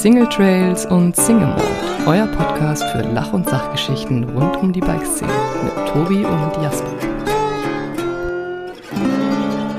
[0.00, 1.62] Single Trails und Single Mode,
[2.06, 5.30] euer Podcast für Lach- und Sachgeschichten rund um die Bikeszene
[5.62, 6.88] mit Tobi und Jasper.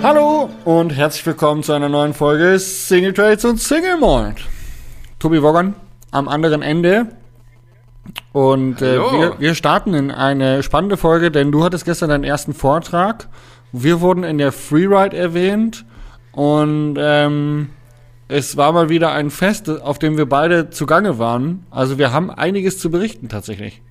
[0.04, 4.36] Hallo und herzlich willkommen zu einer neuen Folge Single Trails und Single Mode.
[5.18, 5.74] Tobi Woggern
[6.12, 7.08] am anderen Ende.
[8.32, 12.54] Und äh, wir, wir starten in eine spannende Folge, denn du hattest gestern deinen ersten
[12.54, 13.28] Vortrag.
[13.72, 15.84] Wir wurden in der Freeride erwähnt
[16.32, 17.70] und ähm,
[18.32, 21.66] es war mal wieder ein Fest, auf dem wir beide zugange waren.
[21.70, 23.82] Also wir haben einiges zu berichten tatsächlich.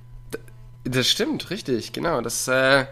[0.83, 2.21] Das stimmt, richtig, genau.
[2.21, 2.85] Das, äh,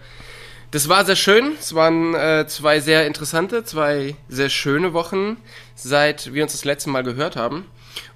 [0.69, 1.53] das war sehr schön.
[1.59, 5.37] Es waren äh, zwei sehr interessante, zwei sehr schöne Wochen,
[5.73, 7.65] seit wir uns das letzte Mal gehört haben.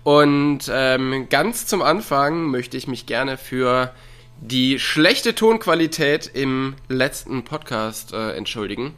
[0.03, 3.95] Und ähm, ganz zum Anfang möchte ich mich gerne für
[4.41, 8.93] die schlechte Tonqualität im letzten Podcast äh, entschuldigen.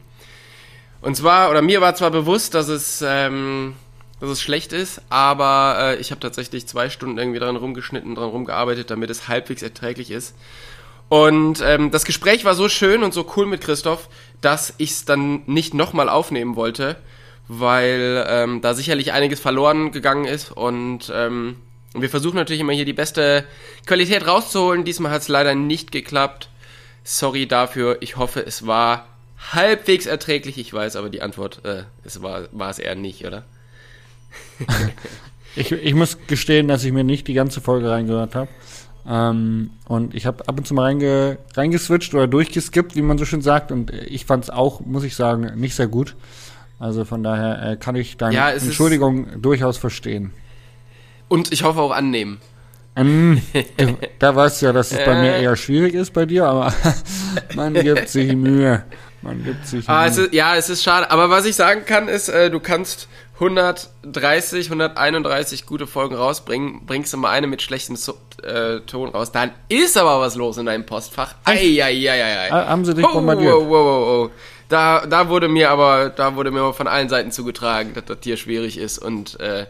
[1.00, 3.76] Und zwar, oder mir war zwar bewusst, dass es ähm,
[4.20, 8.30] dass es schlecht ist, aber äh, ich habe tatsächlich zwei Stunden irgendwie dran rumgeschnitten, dran
[8.30, 10.34] rumgearbeitet, damit es halbwegs erträglich ist.
[11.08, 14.08] Und ähm, das Gespräch war so schön und so cool mit Christoph,
[14.40, 16.96] dass ich es dann nicht nochmal aufnehmen wollte,
[17.46, 21.56] weil ähm, da sicherlich einiges verloren gegangen ist und ähm,
[21.94, 23.44] wir versuchen natürlich immer hier die beste
[23.86, 24.84] Qualität rauszuholen.
[24.84, 26.50] Diesmal hat es leider nicht geklappt.
[27.04, 27.98] Sorry dafür.
[28.00, 29.06] Ich hoffe, es war
[29.52, 30.58] halbwegs erträglich.
[30.58, 33.44] Ich weiß aber die Antwort, äh, es war, war es eher nicht, oder?
[35.56, 38.48] ich, ich muss gestehen, dass ich mir nicht die ganze Folge reingehört habe.
[39.08, 43.24] Ähm, und ich habe ab und zu mal reinge, reingeswitcht oder durchgeskippt, wie man so
[43.24, 43.70] schön sagt.
[43.70, 46.16] Und ich fand es auch, muss ich sagen, nicht sehr gut.
[46.78, 50.32] Also von daher äh, kann ich deine ja, Entschuldigung durchaus verstehen.
[51.28, 52.38] Und ich hoffe auch annehmen.
[52.96, 53.40] Ähm,
[54.18, 56.72] da weißt du ja, dass es bei mir eher schwierig ist bei dir, aber
[57.54, 58.84] man gibt sich Mühe.
[59.22, 60.10] Man gibt sich ah, Mühe.
[60.10, 61.10] Es ist, ja, es ist schade.
[61.10, 67.12] Aber was ich sagen kann, ist, äh, du kannst 130, 131 gute Folgen rausbringen, bringst
[67.12, 67.96] du mal eine mit schlechtem
[68.42, 71.34] äh, Ton raus, dann ist aber was los in deinem Postfach.
[71.44, 72.48] Eieieiei.
[72.50, 73.52] Haben sie dich oh, bombardiert?
[73.54, 74.30] Oh, oh, oh, oh.
[74.68, 78.36] Da, da wurde mir aber, da wurde mir von allen Seiten zugetragen, dass das hier
[78.36, 79.66] schwierig ist und äh,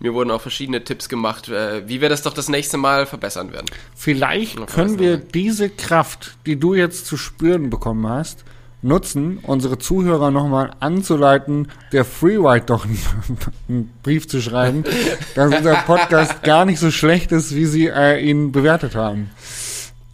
[0.00, 3.52] mir wurden auch verschiedene Tipps gemacht, äh, wie wir das doch das nächste Mal verbessern
[3.52, 3.66] werden.
[3.94, 8.44] Vielleicht können wir diese Kraft, die du jetzt zu spüren bekommen hast,
[8.84, 12.86] nutzen, unsere Zuhörer nochmal anzuleiten, der Freeride doch
[13.68, 14.84] einen, Brief zu schreiben,
[15.34, 19.30] dass unser Podcast gar nicht so schlecht ist, wie sie äh, ihn bewertet haben.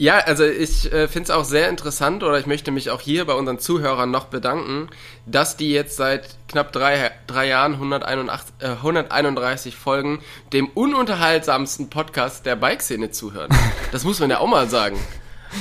[0.01, 3.27] Ja, also ich äh, finde es auch sehr interessant oder ich möchte mich auch hier
[3.27, 4.89] bei unseren Zuhörern noch bedanken,
[5.27, 10.21] dass die jetzt seit knapp drei, drei Jahren 181, äh, 131 Folgen
[10.55, 13.51] dem ununterhaltsamsten Podcast der Bike-Szene zuhören.
[13.93, 14.99] Das muss man ja auch mal sagen.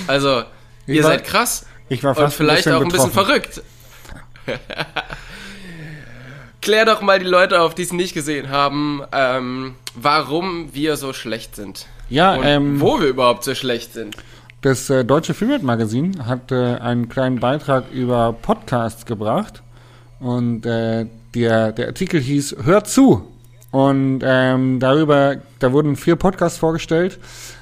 [0.06, 0.44] Also,
[0.86, 1.66] ihr seid krass.
[1.90, 3.62] Ich war fast Und vielleicht ein auch ein bisschen verrückt.
[6.62, 11.14] Klär doch mal die Leute auf, die es nicht gesehen haben, ähm, warum wir so
[11.14, 11.88] schlecht sind.
[12.10, 14.16] Ja, Und ähm, wo wir überhaupt so schlecht sind.
[14.62, 19.62] Das äh, Deutsche Filmwelt Magazin hat äh, einen kleinen Beitrag über Podcasts gebracht.
[20.20, 23.26] Und äh, der, der Artikel hieß Hört zu.
[23.72, 27.20] Und ähm, darüber, da wurden vier Podcasts vorgestellt.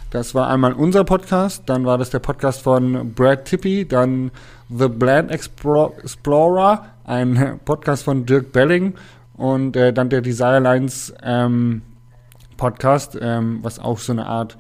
[0.09, 4.31] Das war einmal unser Podcast, dann war das der Podcast von Brad Tippy, dann
[4.69, 8.93] The Bland Explorer, ein Podcast von Dirk Belling
[9.35, 11.81] und äh, dann der Desirelines ähm,
[12.55, 14.57] Podcast, ähm, was auch so eine Art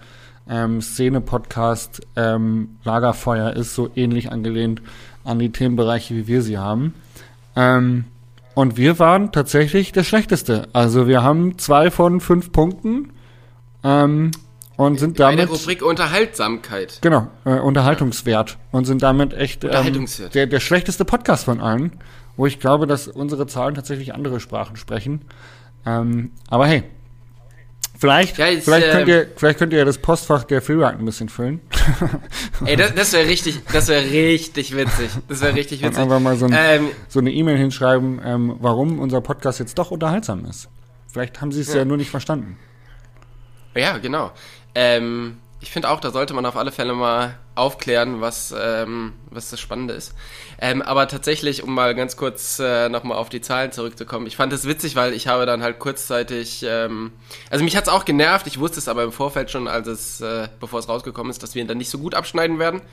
[0.49, 4.81] ähm, Szene-Podcast ähm, Lagerfeuer ist, so ähnlich angelehnt
[5.23, 6.93] an die Themenbereiche, wie wir sie haben.
[7.55, 8.03] Ähm,
[8.53, 10.67] und wir waren tatsächlich der Schlechteste.
[10.73, 13.13] Also wir haben zwei von fünf Punkten.
[14.77, 15.39] Ähm, und sind damit.
[15.39, 16.99] Eine Rubrik Unterhaltsamkeit.
[17.01, 18.57] Genau, äh, Unterhaltungswert.
[18.71, 21.99] Und sind damit echt ähm, der, der schlechteste Podcast von allen,
[22.35, 25.21] wo ich glaube, dass unsere Zahlen tatsächlich andere Sprachen sprechen.
[25.85, 26.83] Ähm, aber hey,
[27.99, 31.29] Vielleicht, ja, jetzt, vielleicht, könnt ihr, vielleicht könnt ihr das Postfach der Freeride ein bisschen
[31.29, 31.61] füllen.
[32.65, 35.09] Ey, das, das wäre richtig, das wäre richtig witzig.
[35.27, 35.97] Das wäre richtig witzig.
[35.97, 39.79] Und einfach mal so, ein, ähm, so eine E-Mail hinschreiben, ähm, warum unser Podcast jetzt
[39.79, 40.69] doch unterhaltsam ist.
[41.11, 41.77] Vielleicht haben sie es ja.
[41.77, 42.59] ja nur nicht verstanden.
[43.75, 44.31] Ja, genau.
[44.79, 49.49] Ähm, ich finde auch, da sollte man auf alle Fälle mal aufklären, was, ähm, was
[49.49, 50.13] das Spannende ist.
[50.61, 54.53] Ähm, aber tatsächlich, um mal ganz kurz äh, nochmal auf die Zahlen zurückzukommen, ich fand
[54.53, 57.11] es witzig, weil ich habe dann halt kurzzeitig, ähm,
[57.49, 60.21] also mich hat es auch genervt, ich wusste es aber im Vorfeld schon, als es,
[60.21, 62.83] äh, bevor es rausgekommen ist, dass wir ihn dann nicht so gut abschneiden werden,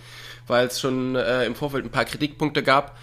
[0.47, 2.97] weil es schon äh, im Vorfeld ein paar Kritikpunkte gab.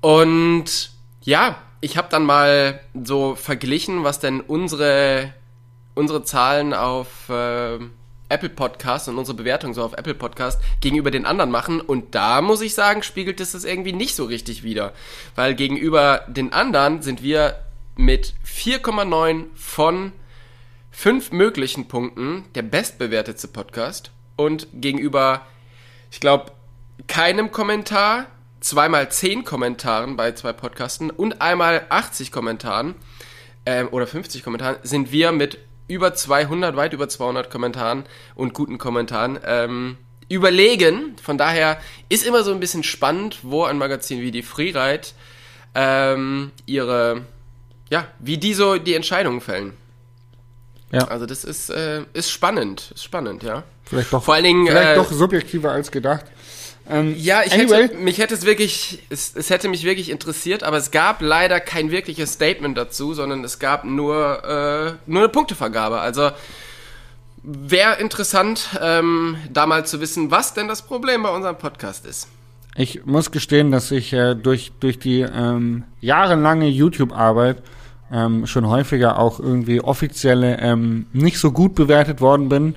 [0.00, 0.90] Und
[1.20, 5.32] ja, ich habe dann mal so verglichen, was denn unsere,
[5.94, 7.28] unsere Zahlen auf...
[7.28, 7.78] Äh,
[8.30, 11.80] Apple Podcast und unsere Bewertung so auf Apple Podcast gegenüber den anderen machen.
[11.80, 14.92] Und da muss ich sagen, spiegelt es das irgendwie nicht so richtig wider.
[15.34, 17.60] Weil gegenüber den anderen sind wir
[17.96, 20.12] mit 4,9 von
[20.90, 25.46] fünf möglichen Punkten der bestbewertetste Podcast und gegenüber,
[26.10, 26.52] ich glaube,
[27.06, 28.26] keinem Kommentar,
[28.60, 32.94] zweimal zehn Kommentaren bei zwei Podcasten und einmal 80 Kommentaren
[33.66, 35.58] ähm, oder 50 Kommentaren sind wir mit
[35.90, 38.04] über 200, weit über 200 Kommentaren
[38.36, 39.96] und guten Kommentaren ähm,
[40.28, 41.16] überlegen.
[41.20, 41.78] Von daher
[42.08, 45.08] ist immer so ein bisschen spannend, wo ein Magazin wie die Freeride
[45.74, 47.22] ähm, ihre,
[47.90, 49.72] ja, wie die so die Entscheidungen fällen.
[50.92, 51.08] Ja.
[51.08, 53.64] Also das ist, äh, ist spannend, ist spannend, ja.
[53.84, 56.24] Vielleicht doch, Vor allen Dingen, vielleicht äh, doch subjektiver als gedacht.
[56.90, 57.84] Ähm, ja, ich anyway.
[57.84, 61.60] hätte, mich hätte es wirklich, es, es hätte mich wirklich interessiert, aber es gab leider
[61.60, 66.00] kein wirkliches Statement dazu, sondern es gab nur, äh, nur eine Punktevergabe.
[66.00, 66.30] Also
[67.42, 72.28] wäre interessant, ähm, da mal zu wissen, was denn das Problem bei unserem Podcast ist.
[72.74, 77.62] Ich muss gestehen, dass ich äh, durch, durch die ähm, jahrelange YouTube-Arbeit
[78.12, 82.74] ähm, schon häufiger auch irgendwie offizielle ähm, nicht so gut bewertet worden bin.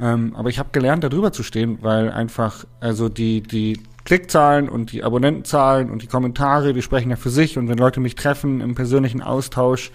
[0.00, 4.68] Ähm, aber ich habe gelernt, da drüber zu stehen, weil einfach, also die, die Klickzahlen
[4.68, 8.14] und die Abonnentenzahlen und die Kommentare, die sprechen ja für sich und wenn Leute mich
[8.14, 9.92] treffen im persönlichen Austausch,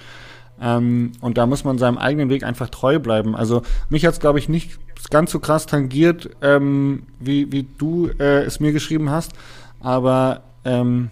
[0.62, 3.36] ähm, und da muss man seinem eigenen Weg einfach treu bleiben.
[3.36, 4.80] Also mich hat's glaube ich, nicht
[5.10, 9.34] ganz so krass tangiert, ähm, wie, wie du äh, es mir geschrieben hast,
[9.82, 11.10] aber ähm,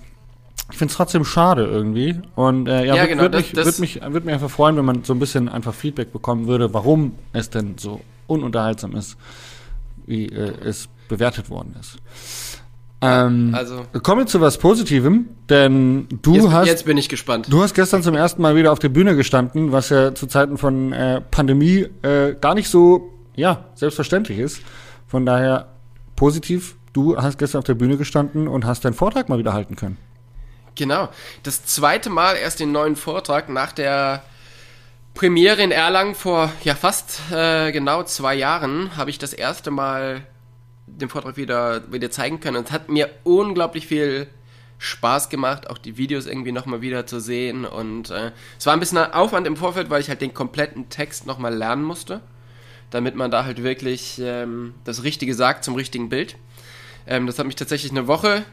[0.72, 2.19] ich finde es trotzdem schade irgendwie.
[2.36, 5.04] Und äh, ja, ja genau, würde mich, würd mich, würd mich einfach freuen, wenn man
[5.04, 9.18] so ein bisschen einfach Feedback bekommen würde, warum es denn so ununterhaltsam ist,
[10.06, 11.98] wie äh, es bewertet worden ist.
[13.04, 17.48] Ähm, also kommen wir zu was Positivem, denn du jetzt, hast jetzt bin ich gespannt.
[17.50, 20.58] Du hast gestern zum ersten Mal wieder auf der Bühne gestanden, was ja zu Zeiten
[20.58, 24.62] von äh, Pandemie äh, gar nicht so ja selbstverständlich ist.
[25.08, 25.68] Von daher
[26.16, 26.76] positiv.
[26.94, 29.98] Du hast gestern auf der Bühne gestanden und hast deinen Vortrag mal wieder halten können.
[30.76, 31.10] Genau.
[31.44, 34.24] Das zweite Mal erst den neuen Vortrag nach der
[35.13, 40.25] Premiere in Erlangen vor ja fast äh, genau zwei Jahren habe ich das erste Mal
[40.88, 42.57] den Vortrag wieder, wieder zeigen können.
[42.57, 44.27] Und es hat mir unglaublich viel
[44.80, 47.65] Spaß gemacht, auch die Videos irgendwie nochmal wieder zu sehen.
[47.65, 51.25] Und äh, es war ein bisschen Aufwand im Vorfeld, weil ich halt den kompletten Text
[51.25, 52.21] nochmal lernen musste,
[52.89, 56.36] damit man da halt wirklich ähm, das Richtige sagt zum richtigen Bild.
[57.07, 58.44] Ähm, das hat mich tatsächlich eine Woche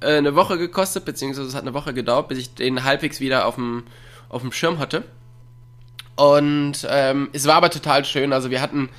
[0.00, 3.46] äh, eine Woche gekostet, beziehungsweise es hat eine Woche gedauert, bis ich den halbwegs wieder
[3.46, 3.84] auf dem,
[4.28, 5.04] auf dem Schirm hatte.
[6.20, 8.34] Und ähm, es war aber total schön.
[8.34, 8.90] Also wir hatten,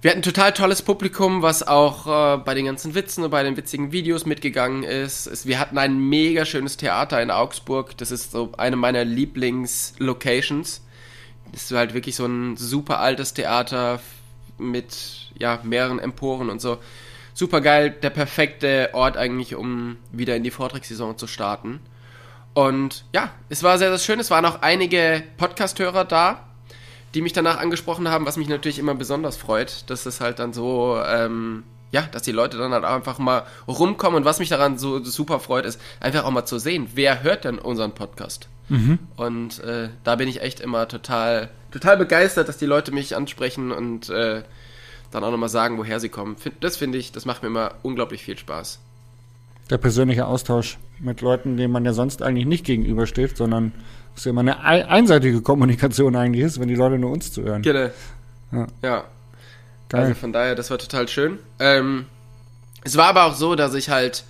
[0.00, 3.56] wir hatten total tolles Publikum, was auch äh, bei den ganzen Witzen und bei den
[3.56, 5.26] witzigen Videos mitgegangen ist.
[5.26, 7.96] Es, wir hatten ein mega schönes Theater in Augsburg.
[7.96, 10.82] Das ist so eine meiner Lieblingslocations.
[11.50, 13.98] Das ist halt wirklich so ein super altes Theater
[14.56, 16.78] mit ja, mehreren Emporen und so
[17.34, 21.80] super geil, der perfekte Ort eigentlich, um wieder in die Vortragssaison zu starten.
[22.54, 24.20] Und ja, es war sehr, sehr schön.
[24.20, 26.44] Es waren auch einige Podcast-Hörer da,
[27.14, 30.52] die mich danach angesprochen haben, was mich natürlich immer besonders freut, dass es halt dann
[30.52, 34.18] so, ähm, ja, dass die Leute dann halt einfach mal rumkommen.
[34.18, 37.44] Und was mich daran so super freut, ist einfach auch mal zu sehen, wer hört
[37.44, 38.48] denn unseren Podcast.
[38.68, 38.98] Mhm.
[39.16, 43.72] Und äh, da bin ich echt immer total, total begeistert, dass die Leute mich ansprechen
[43.72, 44.42] und äh,
[45.10, 46.36] dann auch nochmal sagen, woher sie kommen.
[46.60, 48.78] Das finde ich, das macht mir immer unglaublich viel Spaß.
[49.70, 53.72] Der persönliche Austausch mit Leuten, denen man ja sonst eigentlich nicht gegenübersteht, sondern
[54.16, 57.62] es ja immer eine einseitige Kommunikation eigentlich ist, wenn die Leute nur uns zuhören.
[57.62, 57.90] Genau.
[58.52, 58.66] Ja.
[58.82, 59.04] ja.
[59.88, 60.02] Geil.
[60.02, 61.38] Also von daher, das war total schön.
[61.58, 62.06] Ähm,
[62.84, 64.24] es war aber auch so, dass ich halt.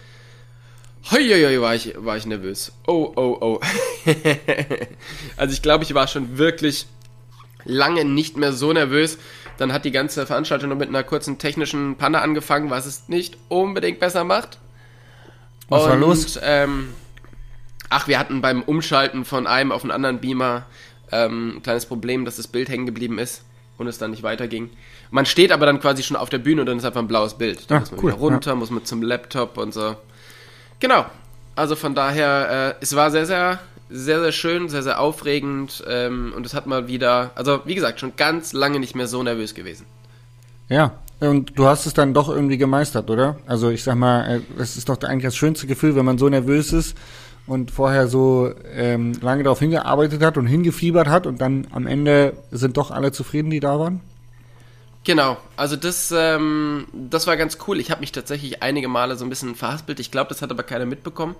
[1.10, 2.72] Hoi, war ich, war ich nervös.
[2.86, 3.60] Oh, oh, oh.
[5.38, 6.86] also ich glaube, ich war schon wirklich
[7.64, 9.18] lange nicht mehr so nervös.
[9.56, 13.38] Dann hat die ganze Veranstaltung noch mit einer kurzen technischen Panne angefangen, was es nicht
[13.48, 14.58] unbedingt besser macht.
[15.70, 16.38] Was Und, war los?
[16.42, 16.90] Ähm,
[17.88, 20.66] ach, wir hatten beim Umschalten von einem auf einen anderen Beamer
[21.10, 23.42] ähm, ein kleines Problem, dass das Bild hängen geblieben ist
[23.78, 24.68] und es dann nicht weiterging.
[25.10, 27.38] Man steht aber dann quasi schon auf der Bühne und dann ist einfach ein blaues
[27.38, 27.70] Bild.
[27.70, 28.56] Da ah, muss man cool, wieder runter, ja.
[28.56, 29.96] muss man zum Laptop und so.
[30.78, 31.06] Genau.
[31.56, 33.60] Also von daher, äh, es war sehr, sehr
[33.90, 38.00] sehr, sehr schön, sehr, sehr aufregend ähm, und es hat mal wieder, also wie gesagt,
[38.00, 39.84] schon ganz lange nicht mehr so nervös gewesen.
[40.68, 43.36] Ja, und du hast es dann doch irgendwie gemeistert, oder?
[43.46, 46.28] Also ich sag mal, äh, es ist doch eigentlich das schönste Gefühl, wenn man so
[46.28, 46.96] nervös ist
[47.46, 52.34] und vorher so ähm, lange darauf hingearbeitet hat und hingefiebert hat und dann am Ende
[52.50, 54.00] sind doch alle zufrieden, die da waren?
[55.04, 57.80] Genau, also das, ähm, das war ganz cool.
[57.80, 59.98] Ich habe mich tatsächlich einige Male so ein bisschen verhaspelt.
[59.98, 61.34] Ich glaube, das hat aber keiner mitbekommen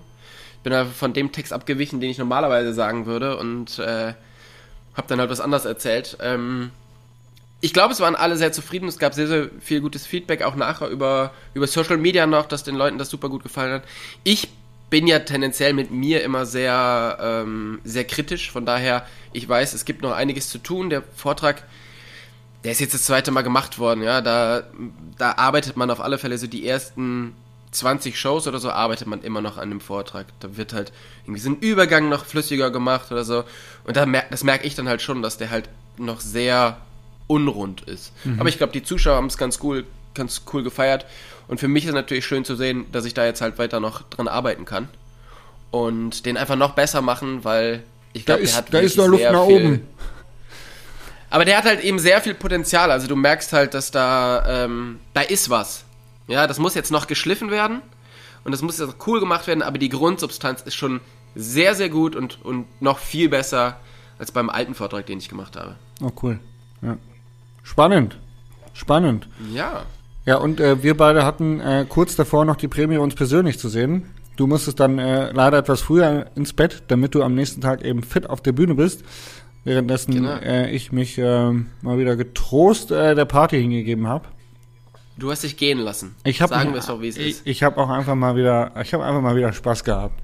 [0.63, 4.13] bin da von dem Text abgewichen, den ich normalerweise sagen würde und äh,
[4.93, 6.17] habe dann halt was anderes erzählt.
[6.21, 6.71] Ähm,
[7.61, 8.87] ich glaube, es waren alle sehr zufrieden.
[8.87, 12.63] Es gab sehr, sehr viel gutes Feedback, auch nachher über, über Social Media noch, dass
[12.63, 13.83] den Leuten das super gut gefallen hat.
[14.23, 14.49] Ich
[14.89, 18.51] bin ja tendenziell mit mir immer sehr, ähm, sehr kritisch.
[18.51, 20.89] Von daher, ich weiß, es gibt noch einiges zu tun.
[20.89, 21.63] Der Vortrag,
[22.63, 24.01] der ist jetzt das zweite Mal gemacht worden.
[24.01, 24.63] Ja, da,
[25.17, 27.35] da arbeitet man auf alle Fälle so die ersten
[27.71, 30.25] 20 Shows oder so arbeitet man immer noch an dem Vortrag.
[30.39, 30.91] Da wird halt
[31.23, 33.43] irgendwie so ein Übergang noch flüssiger gemacht oder so.
[33.83, 36.77] Und da mer das merke ich dann halt schon, dass der halt noch sehr
[37.27, 38.13] unrund ist.
[38.23, 38.39] Mhm.
[38.39, 41.05] Aber ich glaube, die Zuschauer haben es ganz cool, ganz cool gefeiert.
[41.47, 43.79] Und für mich ist es natürlich schön zu sehen, dass ich da jetzt halt weiter
[43.79, 44.87] noch dran arbeiten kann.
[45.71, 48.73] Und den einfach noch besser machen, weil ich glaube, der hat.
[48.73, 49.87] Da ist noch Luft nach viel, oben.
[51.29, 52.91] Aber der hat halt eben sehr viel Potenzial.
[52.91, 55.85] Also du merkst halt, dass da, ähm, da ist was.
[56.27, 57.81] Ja, das muss jetzt noch geschliffen werden
[58.43, 61.01] und das muss jetzt cool gemacht werden, aber die Grundsubstanz ist schon
[61.35, 63.79] sehr, sehr gut und, und noch viel besser
[64.19, 65.75] als beim alten Vortrag, den ich gemacht habe.
[66.01, 66.39] Oh, cool.
[66.81, 66.97] Ja.
[67.63, 68.17] Spannend.
[68.73, 69.27] Spannend.
[69.53, 69.83] Ja.
[70.25, 73.69] Ja, und äh, wir beide hatten äh, kurz davor noch die Prämie, uns persönlich zu
[73.69, 74.05] sehen.
[74.35, 78.03] Du musstest dann äh, leider etwas früher ins Bett, damit du am nächsten Tag eben
[78.03, 79.03] fit auf der Bühne bist.
[79.63, 80.37] Währenddessen genau.
[80.37, 81.51] äh, ich mich äh,
[81.81, 84.27] mal wieder getrost äh, der Party hingegeben habe.
[85.17, 86.15] Du hast dich gehen lassen.
[86.23, 87.41] Ich hab, Sagen wir es doch, wie es ist.
[87.41, 90.19] Ich, ich habe auch einfach mal wieder, ich habe einfach mal wieder Spaß gehabt.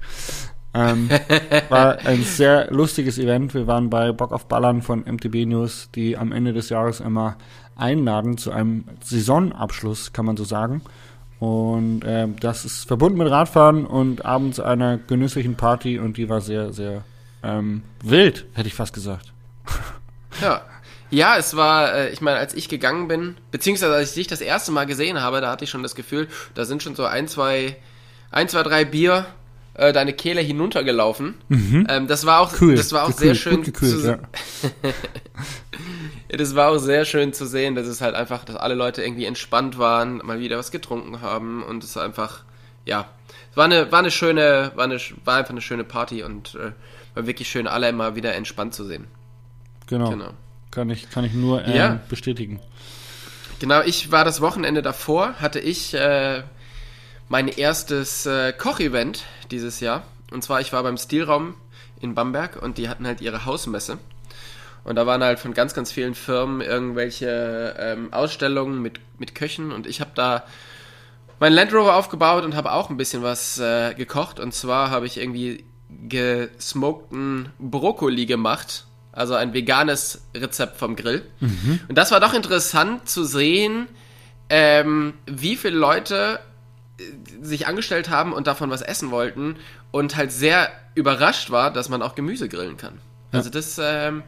[0.74, 1.08] Ähm,
[1.68, 3.54] war ein sehr lustiges Event.
[3.54, 7.36] Wir waren bei Bock auf Ballern von MTB News, die am Ende des Jahres immer
[7.76, 10.82] einladen zu einem Saisonabschluss, kann man so sagen.
[11.38, 16.40] Und äh, das ist verbunden mit Radfahren und abends einer genüsslichen Party und die war
[16.40, 17.04] sehr, sehr
[17.44, 19.32] ähm, wild, hätte ich fast gesagt.
[20.42, 20.60] Ja,
[21.10, 24.40] ja, es war, äh, ich meine, als ich gegangen bin, beziehungsweise als ich dich das
[24.42, 27.26] erste Mal gesehen habe, da hatte ich schon das Gefühl, da sind schon so ein,
[27.26, 27.76] zwei,
[28.30, 29.26] ein, zwei, drei Bier
[29.78, 31.34] äh, deine Kehle hinuntergelaufen.
[31.48, 31.86] Mhm.
[31.88, 32.74] Ähm, das war auch, cool.
[32.74, 33.62] das war auch gekühlt, sehr schön.
[33.62, 34.18] Gekühlt, zu, ja.
[36.36, 39.24] das war auch sehr schön zu sehen, dass es halt einfach, dass alle Leute irgendwie
[39.24, 42.42] entspannt waren, mal wieder was getrunken haben und es einfach,
[42.86, 43.08] ja,
[43.52, 46.72] es war eine, war eine schöne, war eine, war einfach eine schöne Party und äh,
[47.14, 49.06] war wirklich schön, alle immer wieder entspannt zu sehen.
[49.86, 50.10] Genau.
[50.10, 50.30] genau.
[50.72, 52.00] Kann ich, kann ich nur äh, ja.
[52.08, 52.60] bestätigen.
[53.60, 56.42] Genau, ich war das Wochenende davor, hatte ich äh,
[57.28, 60.04] mein erstes äh, Kochevent dieses Jahr.
[60.30, 61.54] Und zwar, ich war beim Stilraum
[62.00, 63.98] in Bamberg und die hatten halt ihre Hausmesse.
[64.84, 69.72] Und da waren halt von ganz, ganz vielen Firmen irgendwelche ähm, Ausstellungen mit, mit Köchen
[69.72, 70.44] und ich habe da
[71.40, 74.40] meinen Land Rover aufgebaut und habe auch ein bisschen was äh, gekocht.
[74.40, 75.64] Und zwar habe ich irgendwie
[76.08, 78.86] gesmokten Brokkoli gemacht
[79.18, 81.24] also ein veganes Rezept vom Grill.
[81.40, 81.80] Mhm.
[81.88, 83.88] Und das war doch interessant zu sehen,
[84.48, 86.38] ähm, wie viele Leute
[87.40, 89.56] sich angestellt haben und davon was essen wollten
[89.90, 92.94] und halt sehr überrascht war, dass man auch Gemüse grillen kann.
[93.32, 93.38] Ja.
[93.38, 94.22] Also das ähm,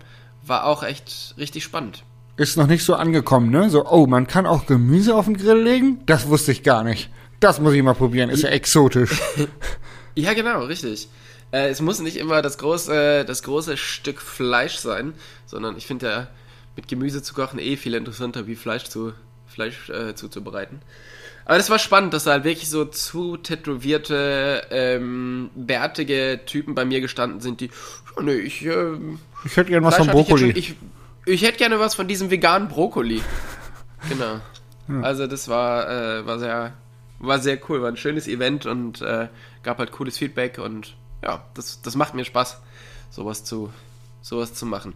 [0.44, 2.04] war auch echt richtig spannend.
[2.36, 3.68] Ist noch nicht so angekommen, ne?
[3.68, 6.00] So, oh, man kann auch Gemüse auf den Grill legen?
[6.06, 7.10] Das wusste ich gar nicht.
[7.40, 9.20] Das muss ich mal probieren, ist ja exotisch.
[10.14, 11.08] ja, genau, richtig.
[11.52, 15.14] Äh, es muss nicht immer das große, das große Stück Fleisch sein,
[15.46, 16.28] sondern ich finde ja
[16.76, 19.12] mit Gemüse zu kochen eh viel interessanter, wie Fleisch zu
[19.50, 20.80] Fleisch äh, zuzubereiten.
[21.44, 26.84] Aber das war spannend, dass da halt wirklich so zu tätowierte, ähm, bärtige Typen bei
[26.84, 27.70] mir gestanden sind, die,
[28.16, 28.92] oh, nee, ich, äh,
[29.44, 30.50] ich hätte gerne was von Brokkoli.
[30.50, 30.76] Ich, ich,
[31.26, 33.22] ich, hätte gerne was von diesem veganen Brokkoli.
[34.08, 34.40] Genau.
[34.88, 35.00] Ja.
[35.02, 36.72] Also das war, äh, war sehr,
[37.18, 39.28] war sehr cool, war ein schönes Event und äh,
[39.62, 42.60] gab halt cooles Feedback und ja, das, das macht mir Spaß,
[43.10, 43.72] sowas zu,
[44.22, 44.94] sowas zu machen.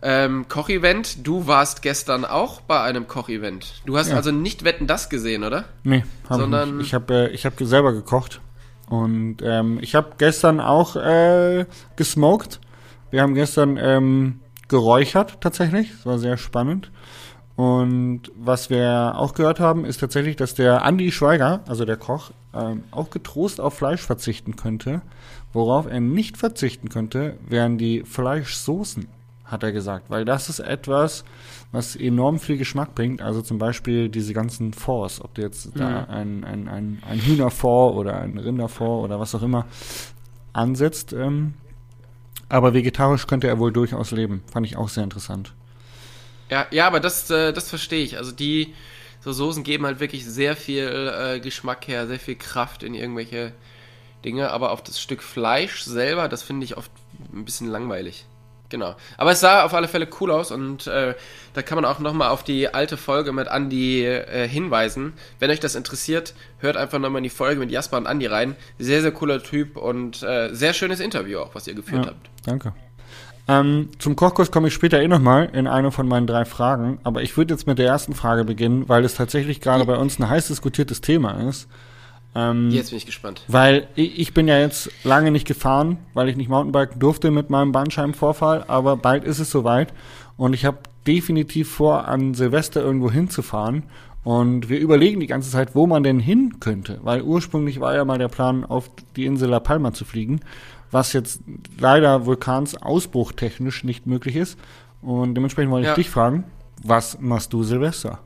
[0.00, 3.82] Ähm, Kochevent, du warst gestern auch bei einem Kochevent.
[3.84, 4.16] Du hast ja.
[4.16, 5.64] also nicht Wetten das gesehen, oder?
[5.82, 6.86] Nee, hab sondern ich nicht.
[6.86, 8.40] Ich habe äh, ich hab selber gekocht.
[8.88, 12.60] Und ähm, ich habe gestern auch äh, gesmoked.
[13.10, 15.90] Wir haben gestern ähm, geräuchert tatsächlich.
[15.90, 16.90] Das war sehr spannend.
[17.56, 22.30] Und was wir auch gehört haben, ist tatsächlich, dass der Andy Schweiger, also der Koch,
[22.54, 25.02] ähm, auch getrost auf Fleisch verzichten könnte.
[25.52, 29.08] Worauf er nicht verzichten könnte, wären die Fleischsoßen,
[29.48, 30.08] hat er gesagt.
[30.08, 31.24] Weil das ist etwas,
[31.72, 33.20] was enorm viel Geschmack bringt.
[33.20, 35.78] Also zum Beispiel diese ganzen Forts, ob du jetzt mhm.
[35.78, 39.66] da ein, ein, ein, ein Hühnerfort oder ein Rinderfort oder was auch immer
[40.52, 41.12] ansetzt.
[41.12, 41.54] Ähm,
[42.48, 44.42] aber vegetarisch könnte er wohl durchaus leben.
[44.50, 45.54] Fand ich auch sehr interessant.
[46.50, 48.16] Ja, ja, aber das, äh, das verstehe ich.
[48.16, 48.74] Also die
[49.20, 53.52] so Soßen geben halt wirklich sehr viel äh, Geschmack her, sehr viel Kraft in irgendwelche
[54.24, 56.90] Dinge, aber auf das Stück Fleisch selber, das finde ich oft
[57.32, 58.26] ein bisschen langweilig.
[58.70, 58.96] Genau.
[59.16, 61.14] Aber es sah auf alle Fälle cool aus und äh,
[61.54, 65.14] da kann man auch nochmal auf die alte Folge mit Andy äh, hinweisen.
[65.38, 68.56] Wenn euch das interessiert, hört einfach nochmal in die Folge mit Jasper und Andy rein.
[68.78, 72.30] Sehr, sehr cooler Typ und äh, sehr schönes Interview auch, was ihr geführt ja, habt.
[72.44, 72.74] Danke.
[73.48, 77.22] Ähm, zum Kochkurs komme ich später eh nochmal in eine von meinen drei Fragen, aber
[77.22, 80.28] ich würde jetzt mit der ersten Frage beginnen, weil es tatsächlich gerade bei uns ein
[80.28, 81.66] heiß diskutiertes Thema ist.
[82.34, 83.42] Ähm, Jetzt bin ich gespannt.
[83.48, 87.50] Weil ich, ich bin ja jetzt lange nicht gefahren, weil ich nicht Mountainbiken durfte mit
[87.50, 89.92] meinem Bandscheibenvorfall, aber bald ist es soweit
[90.36, 93.84] und ich habe definitiv vor, an Silvester irgendwo hinzufahren.
[94.24, 98.04] Und wir überlegen die ganze Zeit, wo man denn hin könnte, weil ursprünglich war ja
[98.04, 100.40] mal der Plan, auf die Insel La Palma zu fliegen,
[100.90, 101.40] was jetzt
[101.78, 104.58] leider Vulkansausbruch technisch nicht möglich ist.
[105.00, 105.92] Und dementsprechend wollte Ja.
[105.92, 106.44] ich dich fragen,
[106.82, 108.18] was machst du Silvester?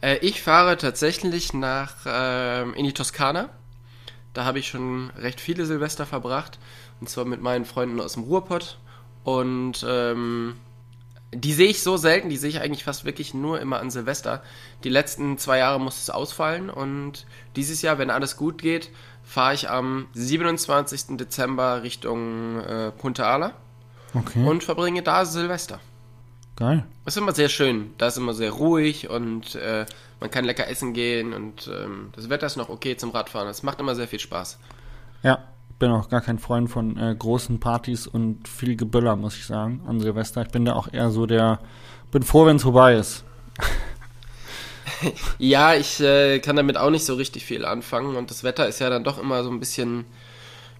[0.00, 3.50] Äh, ich fahre tatsächlich nach ähm, in die Toskana.
[4.32, 6.58] Da habe ich schon recht viele Silvester verbracht.
[7.00, 8.78] Und zwar mit meinen Freunden aus dem Ruhrpott.
[9.24, 10.56] Und ähm,
[11.32, 14.42] die sehe ich so selten, die sehe ich eigentlich fast wirklich nur immer an Silvester.
[14.84, 16.70] Die letzten zwei Jahre musste es ausfallen.
[16.70, 17.26] Und
[17.56, 18.90] dieses Jahr, wenn alles gut geht,
[19.22, 21.16] fahre ich am 27.
[21.16, 23.54] Dezember Richtung äh, Punta Ala
[24.12, 25.80] Okay, und verbringe da Silvester.
[26.60, 26.84] Geil.
[27.04, 27.90] Das ist immer sehr schön.
[27.98, 29.86] Da ist immer sehr ruhig und äh,
[30.20, 33.48] man kann lecker essen gehen und ähm, das Wetter ist noch okay zum Radfahren.
[33.48, 34.58] Es macht immer sehr viel Spaß.
[35.22, 35.42] Ja,
[35.78, 39.80] bin auch gar kein Freund von äh, großen Partys und viel Geböller, muss ich sagen,
[39.86, 40.42] an Silvester.
[40.42, 41.58] Ich bin da auch eher so der,
[42.12, 43.24] bin froh, wenn es vorbei ist.
[45.38, 48.80] Ja, ich äh, kann damit auch nicht so richtig viel anfangen und das Wetter ist
[48.80, 50.04] ja dann doch immer so ein bisschen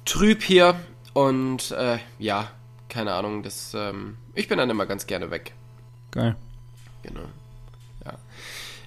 [0.05, 0.75] trüb hier
[1.15, 2.51] und äh, ja,
[2.91, 5.55] keine Ahnung, das, ähm, ich bin dann immer ganz gerne weg.
[6.11, 6.37] Geil.
[7.03, 7.21] Genau.
[8.05, 8.19] Ja.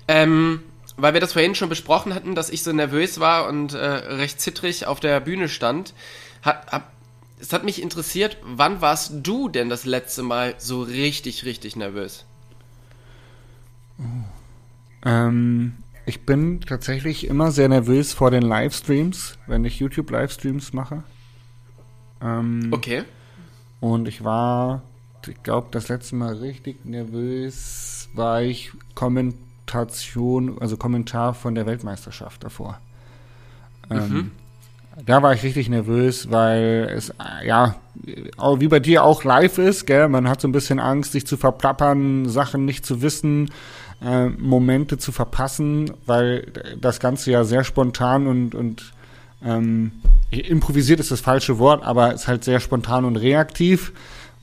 [0.08, 0.62] Ähm,
[0.98, 4.40] weil wir das vorhin schon besprochen hatten, dass ich so nervös war und äh, recht
[4.40, 5.94] zittrig auf der Bühne stand,
[6.42, 6.92] hat, hab,
[7.40, 12.26] es hat mich interessiert, wann warst du denn das letzte Mal so richtig, richtig nervös?
[15.06, 15.74] Ähm,
[16.06, 21.04] ich bin tatsächlich immer sehr nervös vor den Livestreams, wenn ich YouTube-Livestreams mache.
[22.22, 23.04] Ähm, Okay.
[23.80, 24.82] Und ich war,
[25.28, 32.44] ich glaube, das letzte Mal richtig nervös war ich Kommentation, also Kommentar von der Weltmeisterschaft
[32.44, 32.80] davor.
[33.90, 34.32] Ähm,
[35.06, 37.12] Da war ich richtig nervös, weil es,
[37.44, 37.76] ja,
[38.58, 40.08] wie bei dir auch live ist, gell?
[40.08, 43.50] Man hat so ein bisschen Angst, sich zu verplappern, Sachen nicht zu wissen,
[44.04, 46.46] äh, Momente zu verpassen, weil
[46.80, 48.94] das Ganze ja sehr spontan und, und
[49.44, 49.94] ähm,
[50.30, 53.94] improvisiert ist das falsche Wort, aber ist halt sehr spontan und reaktiv.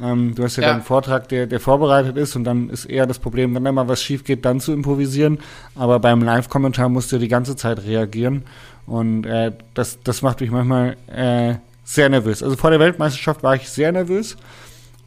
[0.02, 0.72] Ähm, du hast ja, Ja.
[0.72, 3.88] deinen Vortrag, der, der vorbereitet ist und dann ist eher das Problem, wenn da mal
[3.88, 5.38] was schief geht, dann zu improvisieren.
[5.74, 8.44] Aber beim Live-Kommentar musst du die ganze Zeit reagieren
[8.86, 12.42] und äh, das, das macht mich manchmal äh, sehr nervös.
[12.42, 14.36] Also vor der Weltmeisterschaft war ich sehr nervös.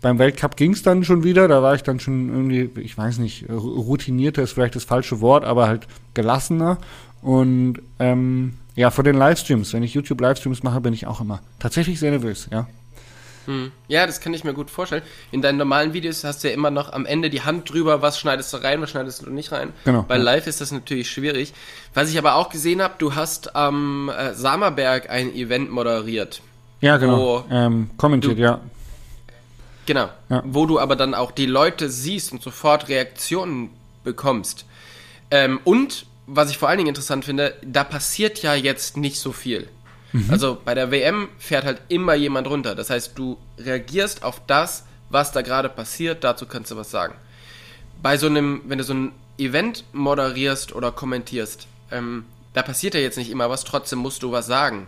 [0.02, 3.20] Beim Weltcup ging es dann schon wieder, da war ich dann schon irgendwie, ich weiß
[3.20, 6.78] nicht, routinierter ist vielleicht das falsche Wort, aber halt gelassener.
[7.22, 12.00] Und ähm, ja, vor den Livestreams, wenn ich YouTube-Livestreams mache, bin ich auch immer tatsächlich
[12.00, 12.68] sehr nervös, ja.
[13.46, 13.72] Hm.
[13.88, 15.04] Ja, das kann ich mir gut vorstellen.
[15.32, 18.20] In deinen normalen Videos hast du ja immer noch am Ende die Hand drüber, was
[18.20, 19.74] schneidest du rein, was schneidest du nicht rein.
[19.86, 20.18] Genau, Bei.
[20.18, 21.54] Live ist das natürlich schwierig.
[21.94, 26.42] Was ich aber auch gesehen habe, du hast am äh, Samerberg ein Event moderiert.
[26.82, 27.46] Ja, genau.
[27.50, 28.60] Ähm, kommentiert, ja.
[29.86, 30.10] Genau.
[30.30, 30.44] Ja.
[30.46, 33.70] Wo du aber dann auch die Leute siehst und sofort Reaktionen
[34.04, 34.66] bekommst.
[35.32, 39.32] Ähm, und, was ich vor allen Dingen interessant finde, da passiert ja jetzt nicht so
[39.32, 39.68] viel.
[40.30, 42.76] Also bei der WM fährt halt immer jemand runter.
[42.76, 47.16] Das heißt, du reagierst auf das, was da gerade passiert, dazu kannst du was sagen.
[48.02, 53.00] Bei so einem, wenn du so ein Event moderierst oder kommentierst, ähm, da passiert ja
[53.00, 54.88] jetzt nicht immer was, trotzdem musst du was sagen.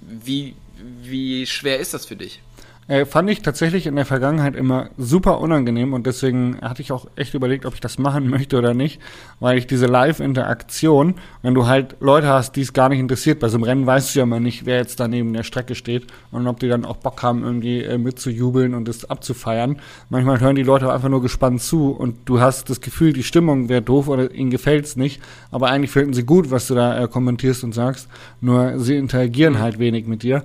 [0.00, 0.54] Wie,
[1.02, 2.40] wie schwer ist das für dich?
[2.88, 7.06] Äh, fand ich tatsächlich in der Vergangenheit immer super unangenehm und deswegen hatte ich auch
[7.16, 8.98] echt überlegt, ob ich das machen möchte oder nicht,
[9.40, 13.48] weil ich diese Live-Interaktion, wenn du halt Leute hast, die es gar nicht interessiert, bei
[13.48, 16.06] so einem Rennen weißt du ja immer nicht, wer jetzt da neben der Strecke steht
[16.30, 19.80] und ob die dann auch Bock haben, irgendwie äh, mitzujubeln und das abzufeiern.
[20.08, 23.68] Manchmal hören die Leute einfach nur gespannt zu und du hast das Gefühl, die Stimmung
[23.68, 25.20] wäre doof oder ihnen gefällt's nicht,
[25.50, 28.08] aber eigentlich finden sie gut, was du da äh, kommentierst und sagst,
[28.40, 30.44] nur sie interagieren halt wenig mit dir.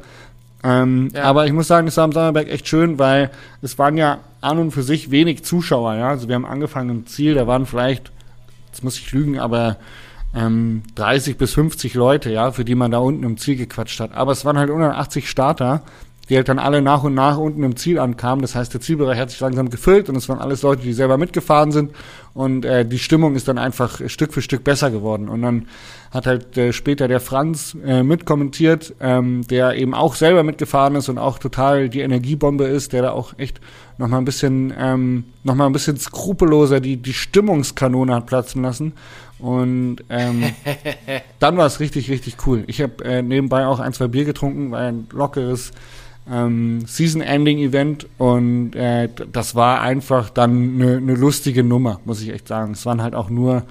[0.64, 1.24] Ähm, Ja.
[1.24, 4.58] Aber ich muss sagen, es war am Sommerberg echt schön, weil es waren ja an
[4.60, 5.96] und für sich wenig Zuschauer.
[5.96, 6.10] Ja?
[6.10, 8.12] Also wir haben angefangen im Ziel, da waren vielleicht,
[8.68, 9.78] jetzt muss ich lügen, aber
[10.36, 14.14] ähm, 30 bis 50 Leute, ja, für die man da unten im Ziel gequatscht hat.
[14.14, 15.84] Aber es waren halt 180 Starter,
[16.30, 18.42] die halt dann alle nach und nach unten im Ziel ankamen.
[18.42, 21.18] Das heißt, der Zielbereich hat sich langsam gefüllt und es waren alles Leute, die selber
[21.18, 21.92] mitgefahren sind
[22.34, 25.30] und äh, die Stimmung ist dann einfach Stück für Stück besser geworden.
[25.30, 25.68] Und dann
[26.12, 31.10] hat halt äh, später der Franz äh, mitkommentiert, ähm, der eben auch selber mitgefahren ist
[31.10, 33.60] und auch total die Energiebombe ist, der da auch echt
[33.98, 38.64] noch mal ein bisschen, ähm, noch mal ein bisschen skrupelloser die die Stimmungskanone hat platzen
[38.64, 38.94] lassen.
[39.38, 40.44] Und ähm,
[41.40, 42.64] dann war es richtig, richtig cool.
[42.68, 45.72] Ich habe äh, nebenbei auch ein, zwei Bier getrunken, war ein lockeres
[46.30, 52.48] ähm, Season-Ending-Event und äh, das war einfach dann eine ne lustige Nummer, muss ich echt
[52.48, 52.74] sagen.
[52.74, 53.64] Es waren halt auch nur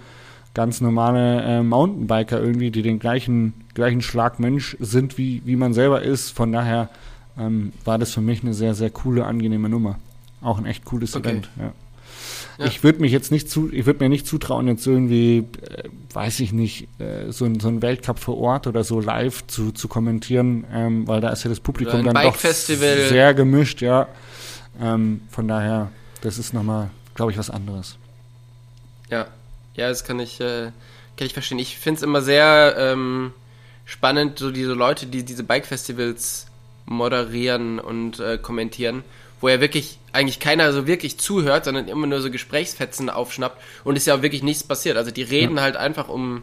[0.54, 5.72] ganz normale äh, Mountainbiker irgendwie, die den gleichen, gleichen Schlag Mensch sind, wie, wie man
[5.72, 6.30] selber ist.
[6.30, 6.90] Von daher
[7.38, 9.98] ähm, war das für mich eine sehr, sehr coole, angenehme Nummer.
[10.42, 11.30] Auch ein echt cooles Okay.
[11.30, 11.48] Event.
[11.58, 11.72] Ja.
[12.62, 12.68] Ja.
[12.68, 16.40] Ich würde mich jetzt nicht zu, ich würde mir nicht zutrauen, jetzt irgendwie, äh, weiß
[16.40, 19.88] ich nicht, äh, so, ein, so ein Weltcup vor Ort oder so live zu, zu
[19.88, 23.08] kommentieren, ähm, weil da ist ja das Publikum dann doch Bike-Festival.
[23.08, 24.08] sehr gemischt, ja.
[24.80, 27.96] Ähm, von daher, das ist nochmal, glaube ich, was anderes.
[29.10, 29.26] Ja,
[29.74, 30.70] ja, das kann ich, äh,
[31.16, 31.58] kann ich verstehen.
[31.58, 33.32] Ich finde es immer sehr ähm,
[33.84, 36.46] spannend, so diese Leute, die diese Bike-Festivals
[36.86, 39.04] moderieren und äh, kommentieren,
[39.42, 43.98] wo ja wirklich eigentlich keiner so wirklich zuhört, sondern immer nur so Gesprächsfetzen aufschnappt und
[43.98, 44.96] es ja auch wirklich nichts passiert.
[44.96, 46.42] Also die reden halt einfach um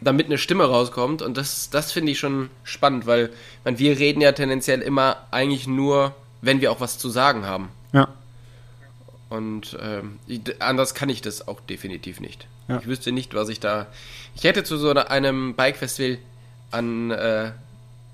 [0.00, 3.30] damit eine Stimme rauskommt und das, das finde ich schon spannend, weil
[3.64, 7.68] man, wir reden ja tendenziell immer eigentlich nur, wenn wir auch was zu sagen haben.
[7.92, 8.08] Ja.
[9.28, 10.18] Und ähm,
[10.58, 12.46] anders kann ich das auch definitiv nicht.
[12.66, 12.78] Ja.
[12.78, 13.86] Ich wüsste nicht, was ich da.
[14.34, 16.18] Ich hätte zu so einem Bike-Festival
[16.70, 17.52] an äh,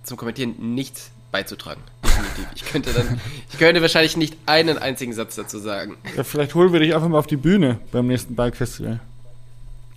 [0.02, 1.82] zum Kommentieren nichts beizutragen.
[2.04, 2.46] Definitiv.
[2.54, 3.20] Ich könnte dann,
[3.50, 5.96] ich könnte wahrscheinlich nicht einen einzigen Satz dazu sagen.
[6.16, 6.22] ja.
[6.22, 9.00] Vielleicht holen wir dich einfach mal auf die Bühne beim nächsten Bike-Festival.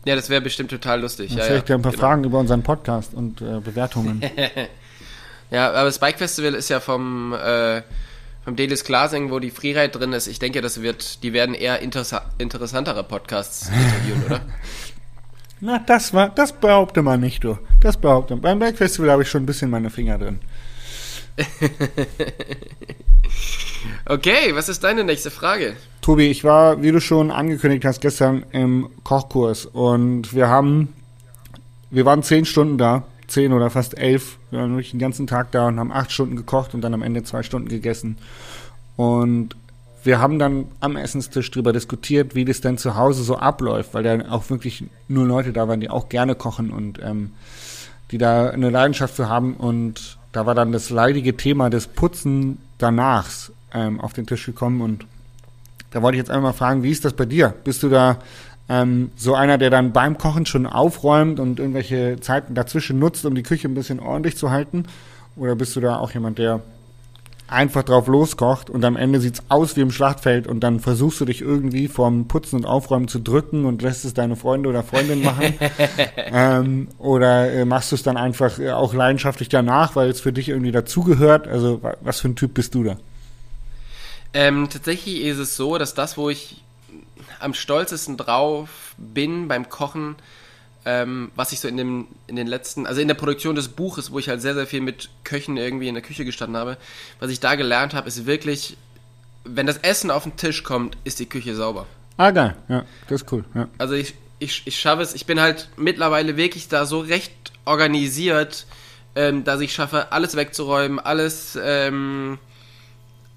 [0.04, 1.30] Ja, das wäre bestimmt total lustig.
[1.30, 2.02] Dann Ja, stelle ich dir ein paar genau.
[2.02, 4.22] Fragen über unseren Podcast und äh, Bewertungen.
[5.50, 7.82] Ja, aber das Bike Festival ist ja vom, äh,
[8.44, 10.28] vom Delis Glasing, wo die Freeride drin ist.
[10.28, 14.42] Ich denke, das wird, die werden eher interessa interessantere Podcasts interviewen, oder?
[15.62, 17.58] Na, das war, das behaupte man nicht, du.
[17.80, 18.42] Das behaupte man.
[18.42, 20.40] Beim Bike-Festival habe ich schon ein bisschen meine Finger drin.
[24.10, 25.76] Okay, was ist deine nächste Frage?
[26.02, 30.94] Tobi, ich war, wie du schon angekündigt hast, gestern im Kochkurs und wir haben,
[31.92, 34.38] wir waren zehn Stunden da, zehn oder fast elf.
[34.50, 37.02] Wir waren wirklich den ganzen Tag da und haben acht Stunden gekocht und dann am
[37.02, 38.18] Ende zwei Stunden gegessen.
[38.96, 39.56] Und
[40.04, 44.04] wir haben dann am Essenstisch drüber diskutiert, wie das denn zu Hause so abläuft, weil
[44.04, 47.32] da auch wirklich nur Leute da waren, die auch gerne kochen und ähm,
[48.12, 49.56] die da eine Leidenschaft für haben.
[49.56, 54.82] Und da war dann das leidige Thema des Putzen danachs ähm, auf den Tisch gekommen
[54.82, 55.06] und
[55.92, 57.54] da wollte ich jetzt einmal mal fragen, wie ist das bei dir?
[57.64, 58.20] Bist du da
[58.70, 63.36] ähm, so einer, der dann beim Kochen schon aufräumt und irgendwelche Zeiten dazwischen nutzt, um
[63.36, 64.86] die Küche ein bisschen ordentlich zu halten?
[65.36, 66.62] Oder bist du da auch jemand, der
[67.48, 71.26] einfach drauf loskocht und am Ende sieht's aus wie im Schlachtfeld und dann versuchst du
[71.26, 75.24] dich irgendwie vom Putzen und Aufräumen zu drücken und lässt es deine Freunde oder Freundin
[75.24, 75.54] machen?
[76.18, 80.34] ähm, oder äh, machst du es dann einfach äh, auch leidenschaftlich danach, weil es für
[80.34, 81.48] dich irgendwie dazugehört?
[81.48, 82.98] Also wa- was für ein Typ bist du da?
[84.34, 86.62] Ähm, tatsächlich ist es so, dass das, wo ich
[87.40, 90.16] am stolzesten drauf bin beim Kochen,
[90.88, 94.14] ähm, was ich so in, dem, in den letzten, also in der Produktion des Buches,
[94.14, 96.78] wo ich halt sehr, sehr viel mit Köchen irgendwie in der Küche gestanden habe,
[97.20, 98.78] was ich da gelernt habe, ist wirklich,
[99.44, 101.88] wenn das Essen auf den Tisch kommt, ist die Küche sauber.
[102.16, 102.56] Ah, geil.
[102.70, 103.44] Ja, das ist cool.
[103.54, 103.68] Ja.
[103.78, 107.34] Also ich, ich, ich schaffe es, ich bin halt mittlerweile wirklich da so recht
[107.66, 108.66] organisiert,
[109.16, 112.40] ähm, dass ich schaffe, alles wegzuräumen, alles, ähm,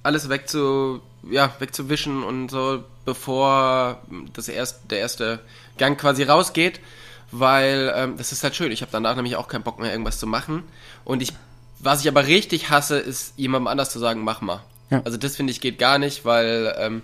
[0.04, 4.00] alles wegzu, ja, wegzuwischen und so, bevor
[4.34, 5.40] das erst, der erste
[5.78, 6.78] Gang quasi rausgeht,
[7.30, 8.72] weil ähm, das ist halt schön.
[8.72, 10.64] Ich habe danach nämlich auch keinen Bock mehr, irgendwas zu machen.
[11.04, 11.32] Und ich,
[11.78, 14.60] was ich aber richtig hasse, ist jemandem anders zu sagen, mach mal.
[14.90, 15.02] Ja.
[15.04, 17.02] Also das finde ich geht gar nicht, weil ähm,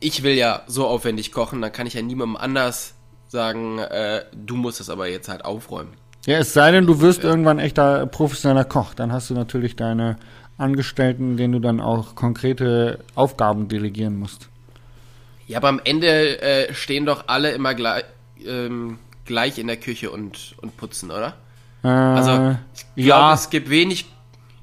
[0.00, 2.94] ich will ja so aufwendig kochen, dann kann ich ja niemandem anders
[3.28, 5.92] sagen, äh, du musst es aber jetzt halt aufräumen.
[6.26, 8.94] Ja, es sei denn, du wirst irgendwann echter professioneller Koch.
[8.94, 10.16] Dann hast du natürlich deine
[10.56, 14.48] Angestellten, denen du dann auch konkrete Aufgaben delegieren musst.
[15.46, 18.04] Ja, aber am Ende äh, stehen doch alle immer gleich,
[18.44, 21.34] ähm, gleich in der Küche und, und putzen, oder?
[21.84, 24.06] Äh, Also ich glaube, ja, es gibt wenig,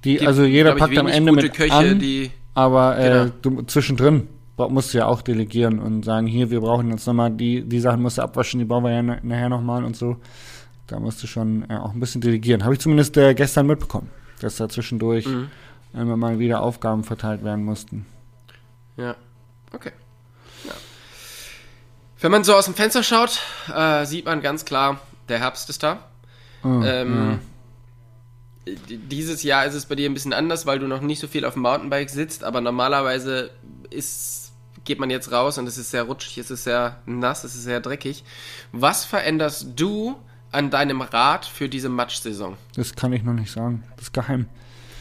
[0.03, 3.31] die, gibt, also jeder ich, packt am Ende mit Köche, an, die aber äh, Genau.
[3.41, 7.61] du, zwischendrin musst du ja auch delegieren und sagen, hier, wir brauchen jetzt nochmal, die,
[7.63, 10.17] die Sachen musst du abwaschen, die brauchen wir ja na- nachher nochmal und so.
[10.87, 12.63] Da musst du schon äh, auch ein bisschen delegieren.
[12.63, 15.47] Habe ich zumindest äh, gestern mitbekommen, dass da zwischendurch Mhm.
[15.93, 18.05] immer mal wieder Aufgaben verteilt werden mussten.
[18.97, 19.15] Ja,
[19.73, 19.91] okay.
[22.17, 22.23] Ja.
[22.23, 23.39] Wenn man so aus dem Fenster schaut,
[23.73, 24.99] äh, sieht man ganz klar,
[25.29, 25.99] der Herbst ist da.
[26.63, 27.39] Oh, Ähm,
[28.65, 31.27] d- Dieses Jahr ist es bei dir ein bisschen anders, weil du noch nicht so
[31.27, 33.51] viel auf dem Mountainbike sitzt, aber normalerweise
[33.89, 34.51] ist,
[34.83, 37.63] geht man jetzt raus und es ist sehr rutschig, es ist sehr nass, es ist
[37.63, 38.23] sehr dreckig.
[38.71, 40.15] Was veränderst du
[40.51, 42.55] an deinem Rad für diese Matschsaison?
[42.75, 43.83] Das kann ich noch nicht sagen.
[43.97, 44.47] Das ist geheim.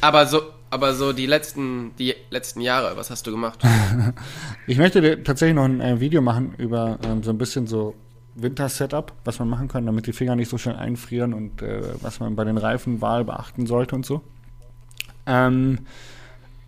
[0.00, 0.42] Aber so,
[0.75, 3.61] aber so die letzten, die letzten Jahre, was hast du gemacht?
[4.67, 7.95] Ich möchte dir tatsächlich noch ein äh, Video machen über ähm, so ein bisschen so
[8.35, 12.19] Winter-Setup, was man machen kann, damit die Finger nicht so schnell einfrieren und äh, was
[12.19, 14.23] man bei den Reifenwahl beachten sollte und so.
[15.27, 15.81] Ähm,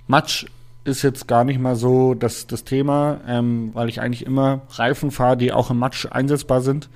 [0.06, 0.46] Matsch
[0.84, 5.10] ist jetzt gar nicht mal so das, das Thema, ähm, weil ich eigentlich immer Reifen
[5.10, 6.88] fahre, die auch im Matsch einsetzbar sind.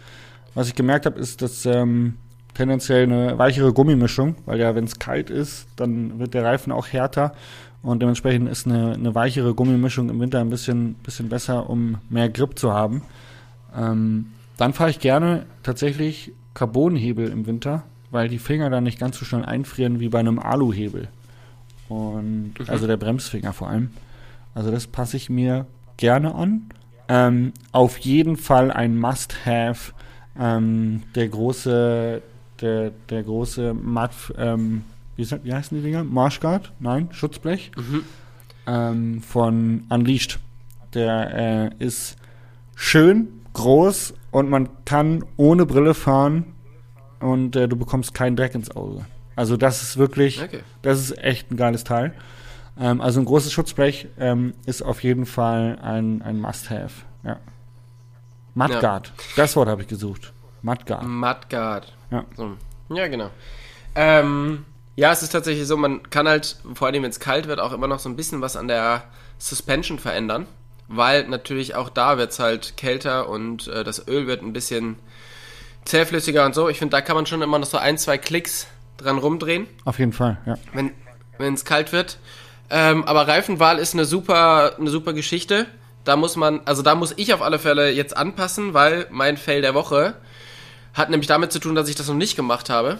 [0.55, 2.19] Was ich gemerkt habe, ist, dass ähm,
[2.55, 6.89] tendenziell eine weichere Gummimischung, weil ja, wenn es kalt ist, dann wird der Reifen auch
[6.89, 7.33] härter
[7.83, 12.29] und dementsprechend ist eine, eine weichere Gummimischung im Winter ein bisschen, bisschen besser, um mehr
[12.29, 13.03] Grip zu haben.
[13.77, 19.19] Ähm, dann fahre ich gerne tatsächlich Carbonhebel im Winter, weil die Finger dann nicht ganz
[19.19, 21.09] so schnell einfrieren wie bei einem Aluhebel.
[21.89, 22.65] Und Mhm.
[22.67, 23.91] also der Bremsfinger vor allem.
[24.55, 26.63] Also das passe ich mir gerne an.
[27.09, 29.93] Ähm, auf jeden Fall ein Must-Have.
[30.39, 32.23] Ähm, der große,
[32.61, 34.85] der, der große Matt, ähm,
[35.17, 36.05] wie, ist wie heißen die Dinger?
[36.05, 36.73] Marshguard?
[36.79, 37.71] Nein, Schutzblech.
[37.77, 38.05] Mhm.
[38.67, 40.39] Ähm, von Unleashed.
[40.95, 42.17] Der äh, ist
[42.75, 46.45] schön, groß und man kann ohne Brille fahren
[47.21, 49.05] und äh, du bekommst keinen Dreck ins Auge.
[49.37, 50.61] Also das ist wirklich, Okay.
[50.83, 52.13] das ist echt ein geiles Teil.
[52.79, 57.05] Ähm, also ein großes Schutzblech ähm, ist auf jeden Fall ein, ein Must-Have.
[57.25, 57.39] Ja.
[58.55, 60.33] Mudguard, das Wort habe ich gesucht.
[60.63, 61.07] Mudguard.
[61.07, 61.93] Mudguard.
[62.11, 62.25] Ja.
[62.37, 62.57] So.
[62.89, 63.31] Ja, genau.
[63.95, 64.65] Ähm,
[64.97, 67.73] ja, es ist tatsächlich so, man kann halt, vor allem wenn es kalt wird, auch
[67.73, 69.05] immer noch so ein bisschen was an der
[69.39, 70.47] Suspension verändern.
[70.89, 74.97] Weil natürlich auch da wird es halt kälter und äh, das Öl wird ein bisschen
[75.85, 76.69] zähflüssiger und so.
[76.69, 79.99] Ich finde, da kann man schon immer noch so ein, zwei Klicks dran rumdrehen Auf
[79.99, 80.59] jeden Fall, ja.
[80.73, 82.19] wenn es kalt wird.
[82.71, 85.67] Ähm, aber Reifenwahl ist eine super eine super Geschichte.
[86.05, 89.61] Da muss man, also da muss ich auf alle Fälle jetzt anpassen, weil mein Fail
[89.61, 90.15] der Woche
[90.95, 92.99] hat nämlich damit zu tun, dass ich das noch nicht gemacht habe.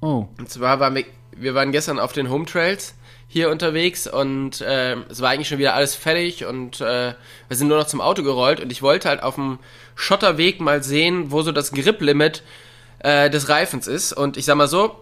[0.00, 1.04] Oh, Und zwar waren wir,
[1.36, 2.94] wir waren gestern auf den Home Trails
[3.26, 7.14] hier unterwegs und äh, es war eigentlich schon wieder alles fertig und äh,
[7.48, 9.58] wir sind nur noch zum Auto gerollt und ich wollte halt auf dem
[9.96, 12.44] Schotterweg mal sehen, wo so das Grip-Limit
[13.00, 14.12] äh, des Reifens ist.
[14.12, 14.96] Und ich sag mal so,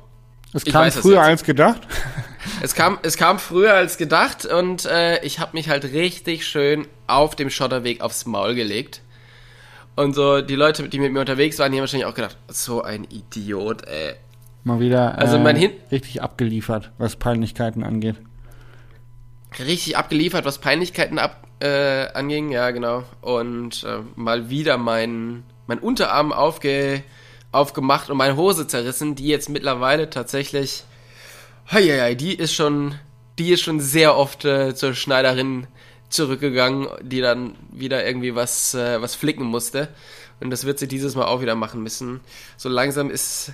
[0.55, 1.83] es kam früher als gedacht.
[2.63, 6.87] es kam, es kam früher als gedacht und äh, ich habe mich halt richtig schön
[7.07, 9.02] auf dem Schotterweg aufs Maul gelegt.
[9.95, 12.83] Und so die Leute, die mit mir unterwegs waren, die haben wahrscheinlich auch gedacht, so
[12.83, 14.15] ein Idiot, ey.
[14.65, 18.17] Mal wieder Also äh, mein Hin- richtig abgeliefert, was Peinlichkeiten angeht.
[19.59, 23.05] Richtig abgeliefert, was Peinlichkeiten ab, äh, anging, ja genau.
[23.21, 27.03] Und äh, mal wieder mein, mein Unterarm aufge,
[27.51, 30.85] aufgemacht und meine Hose zerrissen, die jetzt mittlerweile tatsächlich,
[31.71, 32.95] heieiei, die ist schon,
[33.39, 35.67] die ist schon sehr oft äh, zur Schneiderin
[36.12, 39.88] zurückgegangen, die dann wieder irgendwie was, äh, was flicken musste.
[40.40, 42.20] Und das wird sie dieses Mal auch wieder machen müssen.
[42.57, 43.53] So langsam ist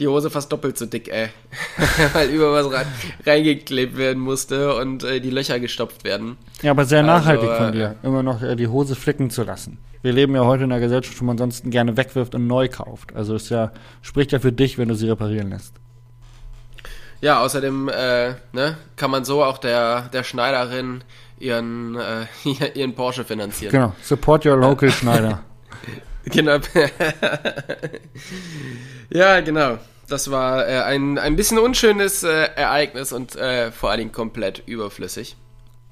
[0.00, 1.28] die Hose fast doppelt so dick, ey.
[2.12, 2.86] Weil über was rein,
[3.24, 6.36] reingeklebt werden musste und äh, die Löcher gestopft werden.
[6.62, 9.44] Ja, aber sehr Also, nachhaltig äh, von dir, immer noch äh, die Hose flicken zu
[9.44, 9.78] lassen.
[10.02, 13.14] Wir leben ja heute in einer Gesellschaft, wo man ansonsten gerne wegwirft und neu kauft.
[13.14, 15.74] Also es ja, spricht ja für dich, wenn du sie reparieren lässt.
[17.20, 21.02] Ja, außerdem äh, ne, kann man so auch der, der Schneiderin
[21.38, 22.26] ihren, äh,
[22.74, 23.72] ihren Porsche finanzieren.
[23.72, 25.42] Genau, support your local Schneider.
[26.26, 26.56] Genau.
[29.10, 29.76] ja, genau.
[30.08, 34.62] Das war äh, ein, ein bisschen unschönes äh, Ereignis und äh, vor allen Dingen komplett
[34.66, 35.36] überflüssig.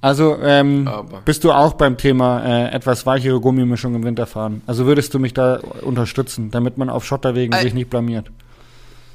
[0.01, 0.91] Also ähm,
[1.25, 4.63] bist du auch beim Thema äh, etwas weichere Gummimischung im Winter fahren?
[4.67, 8.31] Also würdest du mich da unterstützen, damit man auf Schotterwegen Äh, sich nicht blamiert?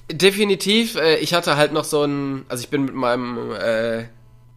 [0.09, 0.95] Definitiv.
[0.95, 4.05] Äh, ich hatte halt noch so ein, also ich bin mit meinem äh,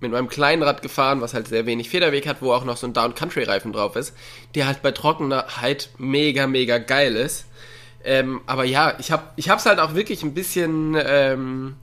[0.01, 2.87] mit meinem kleinen Rad gefahren, was halt sehr wenig Federweg hat, wo auch noch so
[2.87, 4.15] ein Down Country Reifen drauf ist,
[4.55, 7.47] der halt bei Trockenheit mega mega geil ist.
[8.03, 11.77] Ähm, aber ja, ich hab ich hab's halt auch wirklich ein bisschen ähm,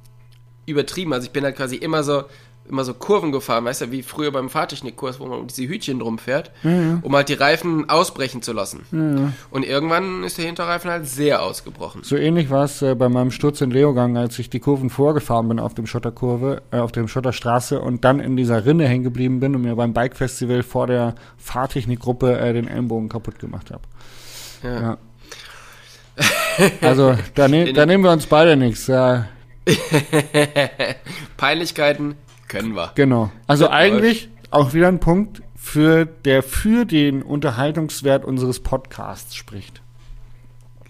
[0.65, 1.13] übertrieben.
[1.13, 2.23] Also ich bin halt quasi immer so
[2.69, 5.99] immer so Kurven gefahren, weißt du, wie früher beim Fahrtechnikkurs, wo man um diese Hütchen
[5.99, 9.37] drum fährt, um halt die Reifen ausbrechen zu lassen.
[9.49, 12.03] Und irgendwann ist der Hinterreifen halt sehr ausgebrochen.
[12.03, 15.47] So ähnlich war es äh, bei meinem Sturz in Leogang, als ich die Kurven vorgefahren
[15.47, 19.39] bin auf dem Schotterkurve, äh, auf dem Schotterstraße und dann in dieser Rinne hängen geblieben
[19.39, 23.83] bin und mir beim Bike-Festival vor der Fahrtechnikgruppe äh, den Ellenbogen kaputt gemacht habe.
[24.63, 24.81] Ja.
[24.81, 24.97] Ja.
[26.81, 28.91] Also da, ne da nehmen wir uns beide nichts.
[31.37, 32.15] Peinlichkeiten
[32.47, 32.91] können wir.
[32.95, 33.31] genau.
[33.47, 39.81] Also Ja, eigentlich auch wieder ein Punkt, für der für den Unterhaltungswert unseres Podcasts spricht.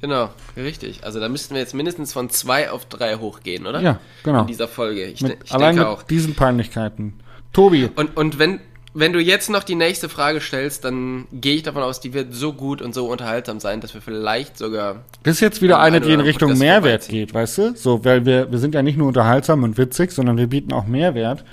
[0.02, 1.04] Genau, richtig.
[1.04, 3.82] Also da müssten wir jetzt mindestens von zwei auf drei hochgehen, oder?
[3.82, 4.42] Ja, genau.
[4.42, 5.06] In dieser Folge.
[5.06, 6.04] Ich, Mit, ich allein denke mit auch.
[6.04, 7.14] diesen Peinlichkeiten.
[7.54, 8.60] Tobi, Und, und wenn,
[9.00, 12.34] wenn du jetzt noch die nächste Frage stellst, dann gehe ich davon aus, die wird
[12.34, 15.04] so gut und so unterhaltsam sein, dass wir vielleicht sogar.
[15.22, 17.76] Das ist jetzt wieder eine, die in Richtung anderen Mehrwert geht, weißt du?
[17.76, 20.88] So, weil wir, wir sind ja nicht nur unterhaltsam und witzig, sondern wir bieten auch
[20.88, 21.46] Mehrwert.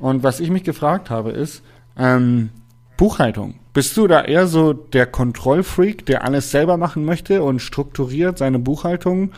[0.00, 1.62] Und was ich mich gefragt habe, ist,
[1.96, 2.50] ähm,
[2.96, 3.54] Buchhaltung.
[3.74, 8.58] Bist du da eher so der Kontrollfreak, der alles selber machen möchte und strukturiert seine
[8.58, 9.30] Buchhaltung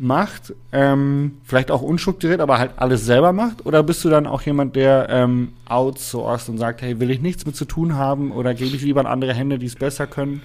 [0.00, 3.66] macht, ähm, vielleicht auch unstrukturiert, aber halt alles selber macht?
[3.66, 7.44] Oder bist du dann auch jemand, der ähm, outsourced und sagt, hey, will ich nichts
[7.46, 10.42] mit zu tun haben oder gebe ich lieber an andere Hände, die es besser können?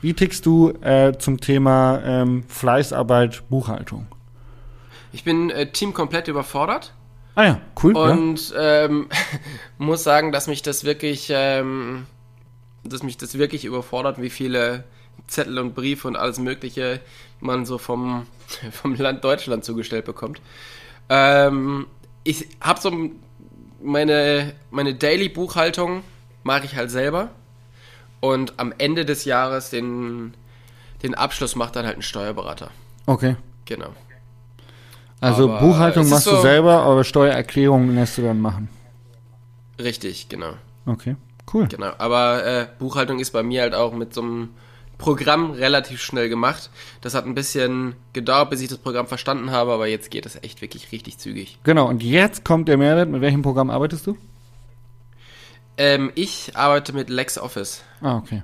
[0.00, 4.06] Wie tickst du äh, zum Thema ähm, Fleißarbeit, Buchhaltung?
[5.12, 6.92] Ich bin äh, Team komplett überfordert.
[7.34, 7.94] Ah ja, cool.
[7.96, 8.84] Und ja.
[8.84, 9.08] Ähm,
[9.78, 12.06] muss sagen, dass mich das wirklich, ähm,
[12.82, 14.84] dass mich das wirklich überfordert, wie viele
[15.26, 17.00] Zettel und Briefe und alles Mögliche
[17.40, 18.26] man so vom,
[18.70, 20.40] vom Land Deutschland zugestellt bekommt.
[21.08, 21.86] Ähm,
[22.24, 23.10] ich habe so
[23.82, 26.02] meine, meine Daily-Buchhaltung
[26.42, 27.30] mache ich halt selber.
[28.20, 30.34] Und am Ende des Jahres den,
[31.02, 32.70] den Abschluss macht dann halt ein Steuerberater.
[33.04, 33.36] Okay.
[33.66, 33.90] Genau.
[35.20, 38.68] Also aber Buchhaltung machst so du selber, aber Steuererklärungen lässt du dann machen.
[39.78, 40.54] Richtig, genau.
[40.86, 41.16] Okay,
[41.52, 41.66] cool.
[41.68, 44.50] Genau, aber äh, Buchhaltung ist bei mir halt auch mit so einem
[44.98, 46.70] Programm relativ schnell gemacht.
[47.00, 50.36] Das hat ein bisschen gedauert, bis ich das Programm verstanden habe, aber jetzt geht es
[50.42, 51.58] echt wirklich richtig zügig.
[51.64, 53.08] Genau, und jetzt kommt der Mehrwert.
[53.08, 54.16] Mit welchem Programm arbeitest du?
[55.76, 57.82] Ähm, ich arbeite mit LexOffice.
[58.00, 58.42] Ah, okay.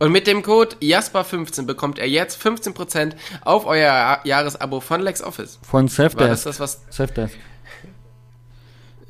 [0.00, 5.58] Und mit dem Code Jasper15 bekommt er jetzt 15% auf euer Jahresabo von LexOffice.
[5.62, 6.20] Von Safdesk.
[6.20, 6.82] War das das, was...
[6.90, 7.36] Safdesk.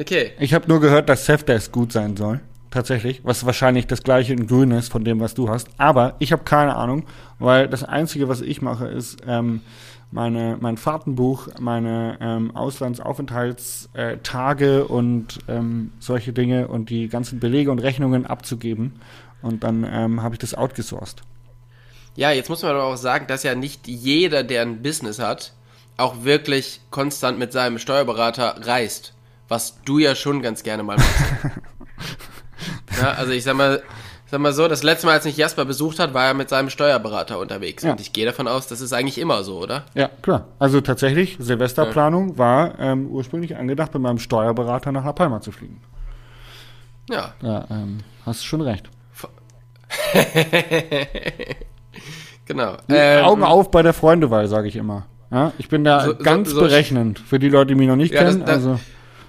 [0.01, 0.33] Okay.
[0.39, 2.41] Ich habe nur gehört, dass Safdesk gut sein soll.
[2.71, 3.23] Tatsächlich.
[3.25, 5.69] Was wahrscheinlich das gleiche in Grün ist von dem, was du hast.
[5.79, 7.07] Aber ich habe keine Ahnung,
[7.39, 9.63] weil das Einzige, was ich mache, ist ähm,
[10.11, 17.79] meine, mein Fahrtenbuch, meine ähm, Auslandsaufenthaltstage und ähm, solche Dinge und die ganzen Belege und
[17.79, 19.01] Rechnungen abzugeben.
[19.41, 21.23] Und dann ähm, habe ich das outgesourced.
[22.17, 25.53] Ja, jetzt muss man aber auch sagen, dass ja nicht jeder, der ein Business hat,
[25.97, 29.15] auch wirklich konstant mit seinem Steuerberater reist.
[29.49, 31.09] Was du ja schon ganz gerne mal machst.
[33.01, 33.83] ja, also ich sag mal,
[34.31, 36.71] sag mal so, das letzte Mal, als mich Jasper besucht hat, war er mit seinem
[36.71, 37.83] Steuerberater unterwegs.
[37.83, 37.93] Ja.
[37.93, 39.85] Und ich gehe davon aus, das ist eigentlich immer so, oder?
[39.95, 40.49] Ja, klar.
[40.59, 42.39] Also tatsächlich, Silvesterplanung ja.
[42.39, 45.81] war ähm, ursprünglich angedacht, mit meinem Steuerberater nach La Palma zu fliegen.
[47.11, 47.33] Ja.
[47.43, 48.91] Ja, ähm, hast schon recht.
[52.45, 52.77] genau.
[52.89, 55.07] Ähm, Augen auf bei der Freundewahl, sage ich immer.
[55.31, 57.97] Ja, ich bin da so, ganz so, so berechnend, für die Leute, die mich noch
[57.97, 58.41] nicht ja, kennen.
[58.41, 58.79] Das, also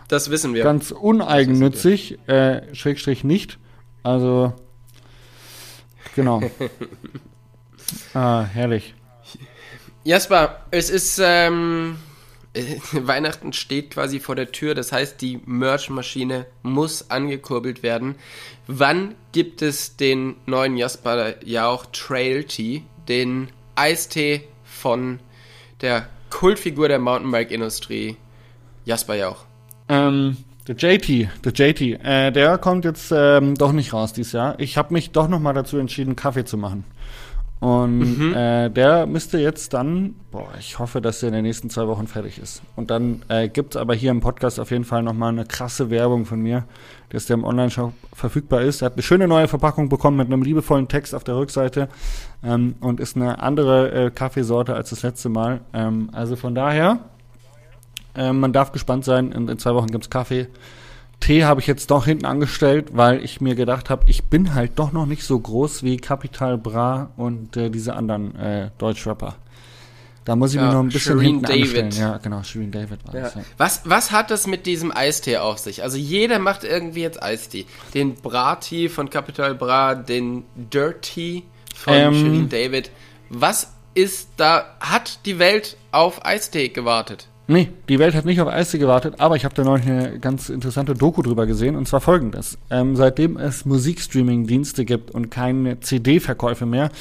[0.09, 0.63] das wissen wir.
[0.63, 3.57] Ganz uneigennützig, äh, Schrägstrich nicht.
[4.03, 4.53] Also,
[6.15, 6.41] genau.
[8.13, 8.95] ah, herrlich.
[10.03, 11.97] Jasper, es ist, ähm,
[12.91, 18.15] Weihnachten steht quasi vor der Tür, das heißt, die Merch-Maschine muss angekurbelt werden.
[18.65, 25.19] Wann gibt es den neuen Jasper Jauch Trail Tea, den Eistee von
[25.81, 28.17] der Kultfigur der Mountainbike-Industrie,
[28.85, 29.48] Jasper Jauch?
[29.89, 34.59] Ähm, der JT, der JT, äh, der kommt jetzt ähm, doch nicht raus dieses Jahr.
[34.59, 36.83] Ich habe mich doch noch mal dazu entschieden, Kaffee zu machen.
[37.59, 38.33] Und mhm.
[38.33, 42.07] äh, der müsste jetzt dann, boah, ich hoffe, dass der in den nächsten zwei Wochen
[42.07, 42.61] fertig ist.
[42.77, 45.89] Und dann äh, gibt es aber hier im Podcast auf jeden Fall nochmal eine krasse
[45.89, 46.63] Werbung von mir,
[47.09, 48.81] dass der im Online-Shop verfügbar ist.
[48.81, 51.89] Er hat eine schöne neue Verpackung bekommen mit einem liebevollen Text auf der Rückseite
[52.43, 55.59] ähm, und ist eine andere äh, Kaffeesorte als das letzte Mal.
[55.73, 56.99] Ähm, also von daher,
[58.19, 59.31] äh, man darf gespannt sein.
[59.31, 60.47] In, in zwei Wochen gibt's Kaffee.
[61.19, 64.77] Tee habe ich jetzt doch hinten angestellt, weil ich mir gedacht habe, ich bin halt
[64.77, 69.35] doch noch nicht so groß wie Capital Bra und äh, diese anderen äh, Deutschrapper.
[70.23, 71.83] Da muss ich ja, mir noch ein bisschen Shireen hinten David.
[71.83, 71.91] anstellen.
[71.91, 73.21] Ja, genau, Shireen David war ja.
[73.21, 73.35] das.
[73.35, 73.41] Ja.
[73.57, 75.81] Was, was hat das mit diesem Eistee auf sich?
[75.83, 77.65] Also jeder macht irgendwie jetzt Eistee.
[77.93, 81.43] Den Bra-Tee von Capital Bra, den Dirty
[81.75, 82.91] von ähm, Shireen David.
[83.29, 87.27] Was ist da, hat die Welt auf Eistee gewartet?
[87.51, 90.49] Nee, die Welt hat nicht auf Eistee gewartet, aber ich habe da neulich eine ganz
[90.49, 92.59] interessante Doku drüber gesehen und zwar folgendes.
[92.69, 96.91] Ähm, seitdem es Musikstreaming-Dienste gibt und keine CD-Verkäufe mehr,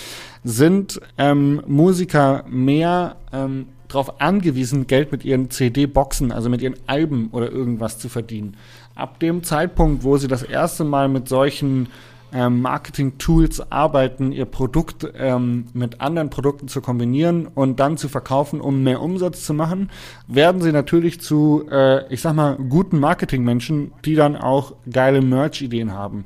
[0.45, 7.29] sind ähm, Musiker mehr ähm, darauf angewiesen, Geld mit ihren CD-Boxen, also mit ihren Alben
[7.33, 8.57] oder irgendwas zu verdienen.
[8.95, 11.89] Ab dem Zeitpunkt, wo sie das erste Mal mit solchen
[12.33, 18.61] ähm, Marketing-Tools arbeiten, ihr Produkt ähm, mit anderen Produkten zu kombinieren und dann zu verkaufen,
[18.61, 19.91] um mehr Umsatz zu machen,
[20.27, 25.93] werden sie natürlich zu, äh, ich sag mal, guten Marketing-Menschen, die dann auch geile Merch-Ideen
[25.93, 26.25] haben.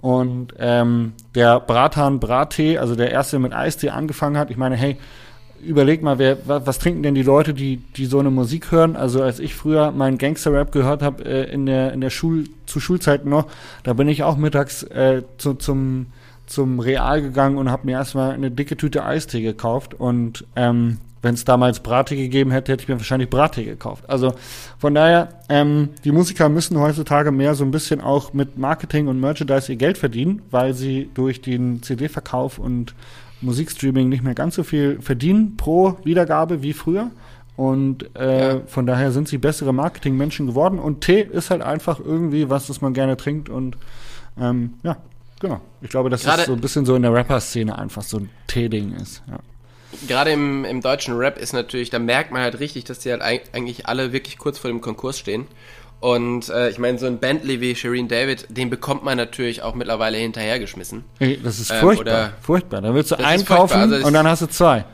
[0.00, 4.96] Und ähm, der Bratan Brattee, also der erste mit Eistee angefangen hat, ich meine, hey,
[5.62, 8.96] überleg mal, wer, was, trinken denn die Leute, die, die so eine Musik hören?
[8.96, 12.80] Also als ich früher meinen Gangster-Rap gehört habe äh, in der in der Schul zu
[12.80, 13.46] Schulzeiten noch,
[13.82, 16.06] da bin ich auch mittags äh, zu, zum
[16.46, 21.34] zum Real gegangen und habe mir erstmal eine dicke Tüte Eistee gekauft und ähm, wenn
[21.34, 24.04] es damals Brattee gegeben hätte, hätte ich mir wahrscheinlich Brattee gekauft.
[24.08, 24.34] Also
[24.78, 29.20] von daher, ähm, die Musiker müssen heutzutage mehr so ein bisschen auch mit Marketing und
[29.20, 32.94] Merchandise ihr Geld verdienen, weil sie durch den CD-Verkauf und
[33.40, 37.10] Musikstreaming nicht mehr ganz so viel verdienen pro Wiedergabe wie früher.
[37.56, 38.60] Und äh, ja.
[38.66, 40.78] von daher sind sie bessere Marketingmenschen geworden.
[40.78, 43.48] Und Tee ist halt einfach irgendwie was, das man gerne trinkt.
[43.48, 43.76] Und
[44.40, 44.96] ähm, ja,
[45.40, 45.60] Genau.
[45.82, 48.28] Ich glaube, dass Gerade- es so ein bisschen so in der Rapper-Szene einfach so ein
[48.48, 49.22] T-Ding ist.
[49.28, 49.38] Ja.
[50.08, 53.22] Gerade im, im deutschen Rap ist natürlich, da merkt man halt richtig, dass die halt
[53.22, 55.46] eig- eigentlich alle wirklich kurz vor dem Konkurs stehen.
[56.00, 59.74] Und äh, ich meine, so ein Bentley wie Shireen David, den bekommt man natürlich auch
[59.74, 61.04] mittlerweile hinterhergeschmissen.
[61.18, 62.04] Ey, das ist Ähm, furchtbar.
[62.12, 62.80] oder- furchtbar.
[62.82, 64.84] Da willst du Das einen kaufen Also und dann hast du zwei.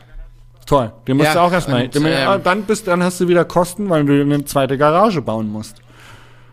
[0.66, 0.92] Toll.
[1.07, 1.84] Den musst Ja, du auch erstmal.
[1.84, 5.50] und, ähm, dann, bist, dann hast du wieder Kosten, weil du eine zweite Garage bauen
[5.50, 5.76] musst.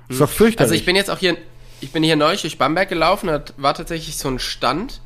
[0.10, 0.60] Ist doch fürchterlich.
[0.60, 1.38] Also ich bin jetzt auch hier,
[1.80, 4.99] ich bin hier neulich durch Bamberg gelaufen, da war tatsächlich so ein Stand.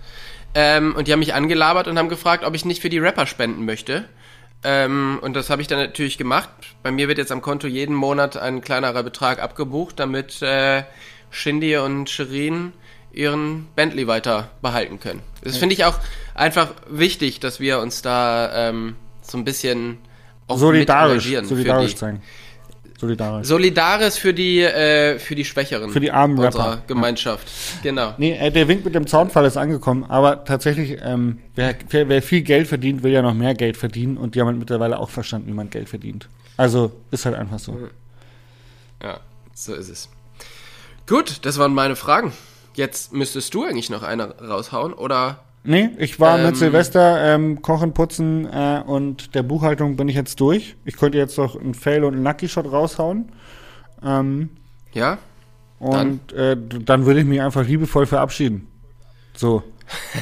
[0.55, 3.27] Ähm, und die haben mich angelabert und haben gefragt, ob ich nicht für die Rapper
[3.27, 4.05] spenden möchte.
[4.65, 6.49] Ähm, und das habe ich dann natürlich gemacht.
[6.81, 10.83] Bei mir wird jetzt am Konto jeden Monat ein kleinerer Betrag abgebucht, damit äh,
[11.29, 12.73] Shindy und Shirin
[13.13, 15.21] ihren Bentley weiter behalten können.
[15.43, 15.99] Das finde ich auch
[16.33, 19.99] einfach wichtig, dass wir uns da ähm, so ein bisschen
[20.47, 21.97] auch solidarisch, solidarisch die-
[22.97, 23.09] sein.
[23.09, 23.47] Solidarisch.
[23.47, 25.89] Solidarisch für die, äh, für die Schwächeren.
[25.91, 26.83] Für die armen unserer Rapper.
[26.87, 27.47] Gemeinschaft.
[27.83, 28.13] Genau.
[28.17, 32.21] Nee, äh, der Wink mit dem Zaunfall ist angekommen, aber tatsächlich, ähm, wer, wer, wer
[32.21, 35.09] viel Geld verdient, will ja noch mehr Geld verdienen und die haben halt mittlerweile auch
[35.09, 36.29] verstanden, wie man Geld verdient.
[36.57, 37.77] Also ist halt einfach so.
[39.03, 39.19] Ja,
[39.53, 40.09] so ist es.
[41.07, 42.33] Gut, das waren meine Fragen.
[42.75, 45.39] Jetzt müsstest du eigentlich noch eine raushauen, oder?
[45.65, 50.15] Nee, ich war Ähm, mit Silvester ähm, kochen, putzen äh, und der Buchhaltung bin ich
[50.15, 50.75] jetzt durch.
[50.85, 53.31] Ich könnte jetzt noch einen Fail und einen Lucky Shot raushauen.
[54.03, 54.49] Ähm,
[54.93, 55.17] Ja?
[55.79, 58.67] und äh, d- dann würde ich mich einfach liebevoll verabschieden.
[59.35, 59.63] So.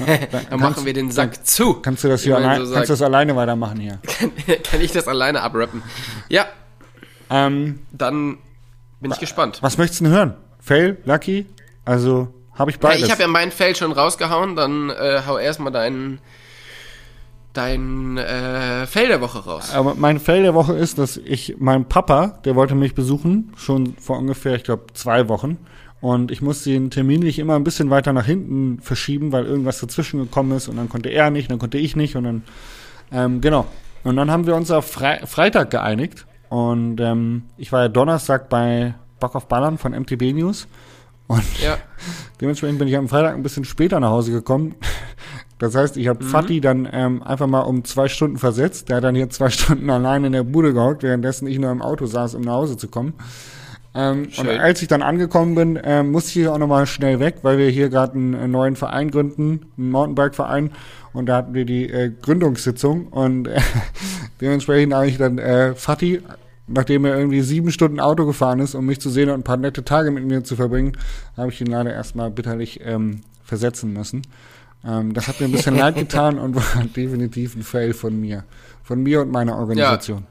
[0.05, 1.75] Ja, dann Dann machen wir den Sack zu.
[1.75, 3.99] Kannst du das hier allein, so kannst du das alleine weitermachen hier.
[4.63, 5.83] Kann ich das alleine abrappen?
[6.29, 6.45] Ja,
[7.29, 8.37] Ähm, dann
[8.99, 9.59] bin ich gespannt.
[9.61, 10.33] was möchtest du denn hören?
[10.59, 11.45] Fail, Lucky?
[11.85, 13.03] Also habe ich Ja, beides.
[13.03, 16.19] ich habe ja meinen Fail schon rausgehauen, dann äh, hau erstmal deinen
[17.53, 19.73] dein äh, Fail der Woche raus.
[19.73, 23.95] Aber mein Fail der Woche ist, dass ich, mein Papa, der wollte mich besuchen, schon
[23.97, 25.57] vor ungefähr, ich glaube, zwei Wochen.
[26.01, 30.19] Und ich musste ihn terminlich immer ein bisschen weiter nach hinten verschieben, weil irgendwas dazwischen
[30.19, 32.43] gekommen ist und dann konnte er nicht, dann konnte ich nicht und dann,
[33.11, 33.67] ähm, genau.
[34.03, 38.49] Und dann haben wir uns auf Fre Freitag geeinigt und ähm, ich war ja Donnerstag
[38.49, 40.67] bei Bock auf Ballern von MTB News
[41.27, 41.77] und Ja.
[42.41, 44.75] Dementsprechend bin ich am Freitag ein bisschen später nach Hause gekommen.
[45.59, 46.09] Das heißt, ich Mhm.
[46.09, 48.89] habe Fatih dann ähm, einfach mal um zwei Stunden versetzt.
[48.89, 51.81] Der hat dann hier zwei Stunden allein in der Bude gehockt, währenddessen ich nur im
[51.81, 53.13] Auto saß, um nach Hause zu kommen.
[53.95, 57.35] Ähm, und als ich dann angekommen bin, ähm, musste ich hier auch nochmal schnell weg,
[57.43, 60.71] weil wir hier gerade einen, neuen Verein gründen, einen Mountainbike-Verein.
[61.13, 63.07] Und da hatten wir die äh, Gründungssitzung.
[63.07, 63.61] Und äh,
[64.41, 66.21] dementsprechend habe ich dann äh, Fatih,
[66.67, 69.57] nachdem er irgendwie sieben Stunden Auto gefahren ist, um mich zu sehen und ein paar
[69.57, 70.97] nette Tage mit mir zu verbringen,
[71.35, 74.21] habe ich ihn leider erstmal bitterlich ähm, versetzen müssen.
[74.85, 78.43] Ähm, das hat mir ein bisschen leid getan und war definitiv ein Fail von mir.
[78.83, 80.25] Von mir und meiner Organisation.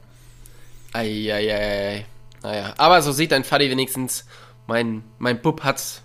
[0.91, 2.05] Eieiei.
[2.43, 4.25] Naja, aber so sieht dein Faddy wenigstens.
[4.67, 6.03] Mein, mein Bub hat's.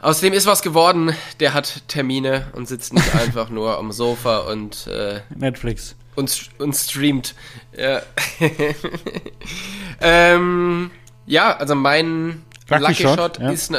[0.00, 1.14] Aus dem ist was geworden.
[1.40, 5.96] Der hat Termine und sitzt nicht einfach nur am Sofa und, äh, Netflix.
[6.14, 7.34] Und, und streamt.
[7.76, 8.02] Ja.
[10.00, 10.90] ähm,
[11.26, 13.50] ja, also mein Lucky Lucky, Shot, Shot, ja.
[13.50, 13.72] ist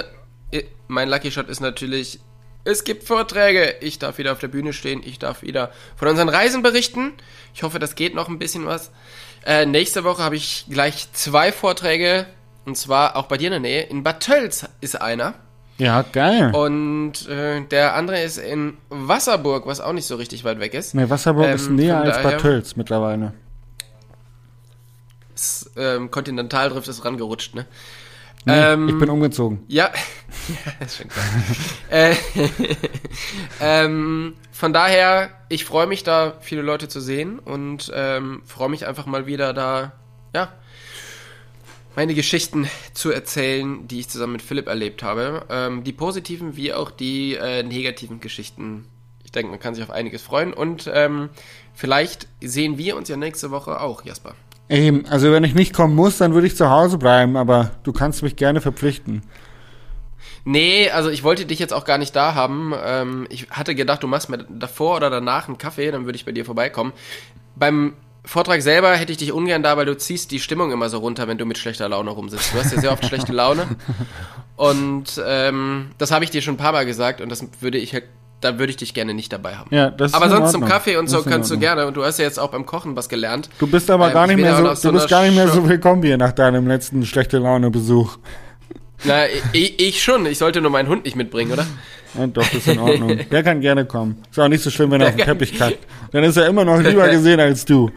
[0.52, 2.20] äh, mein Lucky Shot ist natürlich
[2.66, 3.76] es gibt Vorträge.
[3.82, 5.02] Ich darf wieder auf der Bühne stehen.
[5.04, 7.14] Ich darf wieder von unseren Reisen berichten.
[7.54, 8.92] Ich hoffe, das geht noch ein bisschen was.
[9.46, 12.26] Äh, nächste Woche habe ich gleich zwei Vorträge.
[12.66, 13.84] Und zwar auch bei dir in der Nähe.
[13.84, 15.34] In Bad Tölz ist einer.
[15.84, 16.56] Ja, geil.
[16.56, 20.96] Und äh, der andere ist in Wasserburg, was auch nicht so richtig weit weg ist.
[20.96, 23.34] Nee, Wasserburg ist Ähm, näher von als Bad Tölz mittlerweile.
[25.34, 27.66] Das, ähm, Kontinentaldrift ist rangerutscht, ne?
[28.46, 29.64] Nee, Ähm, ich bin umgezogen.
[29.68, 29.92] Ja,
[30.66, 31.26] ja ist schon klar.
[31.90, 32.16] äh,
[33.62, 38.88] ähm, von daher, ich freue mich da, viele Leute zu sehen und ähm, freue mich
[38.88, 39.92] einfach mal wieder da,
[40.34, 40.54] ja,
[41.96, 45.46] meine Geschichten zu erzählen, die ich zusammen mit Philipp erlebt habe.
[45.50, 48.86] Ähm, die positiven wie auch die äh, negativen Geschichten.
[49.24, 51.30] Ich denke, man kann sich auf einiges freuen und ähm,
[51.74, 54.36] vielleicht sehen wir uns ja nächste Woche auch, Jasper.
[54.70, 57.92] Eben, also wenn ich nicht kommen muss, dann würde ich zu Hause bleiben, aber du
[57.92, 59.24] kannst mich gerne verpflichten.
[60.46, 62.74] Nee, also ich wollte dich jetzt auch gar nicht da haben.
[62.84, 66.26] Ähm, ich hatte gedacht, du machst mir davor oder danach einen Kaffee, dann würde ich
[66.26, 66.92] bei dir vorbeikommen.
[67.56, 67.94] Beim
[68.26, 71.28] Vortrag selber hätte ich dich ungern da, weil du ziehst die Stimmung immer so runter,
[71.28, 72.54] wenn du mit schlechter Laune rumsitzt.
[72.54, 73.68] Du hast ja sehr oft schlechte Laune.
[74.56, 77.94] Und ähm, das habe ich dir schon ein paar Mal gesagt und das würde ich
[77.94, 78.04] halt,
[78.40, 79.76] da würde ich dich gerne nicht dabei haben.
[79.76, 80.64] Ja, das aber sonst zum.
[80.64, 81.88] Kaffee und Das so kannst du gerne.
[81.88, 83.50] Und du hast ja jetzt auch beim Kochen was gelernt.
[83.58, 85.36] Du bist aber Ähm, gar ich nicht mehr so, nach so du bist gar nicht
[85.36, 88.18] mehr so willkommen hier nach deinem letzten schlechte Laune Besuch.
[89.06, 90.26] Na, ich, ich schon.
[90.28, 91.66] Ich sollte nur meinen Hund nicht mitbringen, oder?
[92.18, 93.20] Ja, doch, das ist in Ordnung.
[93.32, 94.22] Der kann gerne kommen.
[94.30, 95.80] Ist auch nicht so schlimm, wenn er auf den Teppich kackt.
[96.12, 97.90] Dann ist er immer noch lieber gesehen als du.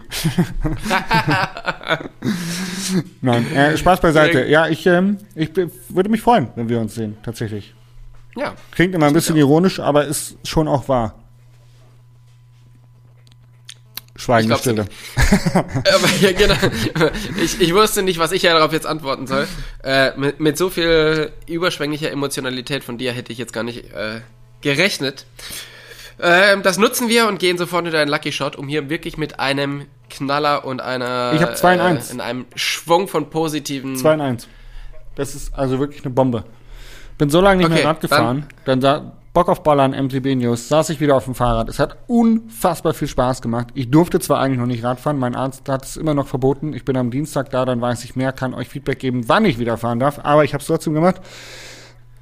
[3.21, 4.47] Nein, äh, Spaß beiseite.
[4.47, 5.51] Ja, ich, ähm, ich
[5.89, 7.75] würde mich freuen, wenn wir uns sehen, tatsächlich.
[8.37, 8.55] Ja.
[8.71, 11.15] Klingt immer ein bisschen ironisch, aber ist schon auch wahr.
[14.17, 14.87] Schweigende Stille.
[15.17, 16.55] Aber ja, genau.
[17.43, 19.47] Ich, ich wusste nicht, was ich ja darauf jetzt antworten soll.
[19.83, 24.21] Äh, mit, mit so viel überschwänglicher Emotionalität von dir hätte ich jetzt gar nicht äh,
[24.61, 25.27] gerechnet.
[26.21, 29.39] Ähm, das nutzen wir und gehen sofort in einen Lucky Shot, um hier wirklich mit
[29.39, 32.11] einem Knaller und einer Ich hab zwei in eins.
[32.11, 34.49] Äh, in einem Schwung von positiven 2 in 1.
[35.15, 36.45] Das ist also wirklich eine Bombe.
[37.19, 38.47] Bin so lange nicht Okay, mehr Rad gefahren.
[38.65, 41.69] Dann, da, Bock auf Ballern, MTB News, saß ich wieder auf dem Fahrrad.
[41.69, 43.67] Es hat unfassbar viel Spaß gemacht.
[43.75, 46.73] Ich durfte zwar eigentlich noch nicht Rad fahren, mein Arzt hat es immer noch verboten.
[46.73, 49.59] Ich bin am Dienstag da, dann weiß ich mehr, kann euch Feedback geben, wann ich
[49.59, 50.21] wieder fahren darf.
[50.23, 51.17] Aber ich habe es trotzdem gemacht.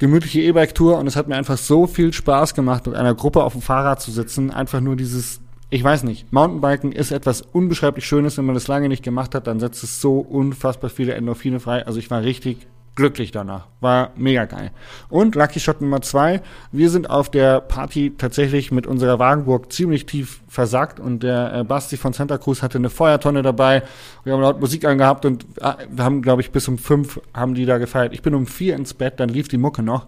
[0.01, 3.53] Gemütliche E-Bike-Tour und es hat mir einfach so viel Spaß gemacht, mit einer Gruppe auf
[3.53, 4.51] dem Fahrrad zu sitzen.
[4.51, 5.41] Einfach nur dieses,
[5.71, 8.39] ich weiß nicht, Mountainbiken ist etwas unbeschreiblich Schönes.
[8.39, 11.87] Wenn man das lange nicht gemacht hat, dann setzt es so unfassbar viele Endorphine frei.
[11.87, 13.67] Also ich war richtig glücklich danach.
[13.81, 14.71] War mega geil.
[15.09, 16.43] Und Lucky Shot Nummer zwei.
[16.71, 21.65] Wir sind auf der Party tatsächlich mit unserer Wagenburg ziemlich tief versackt und der äh,
[21.65, 23.83] Basti von Santa Cruz hatte eine Feuertonne dabei.
[24.23, 27.55] Wir haben laut Musik angehabt und äh, wir haben, glaube ich, bis um fünf haben
[27.55, 28.13] die da gefeiert.
[28.15, 30.07] Ich bin um vier ins Bett, dann lief die Mucke noch.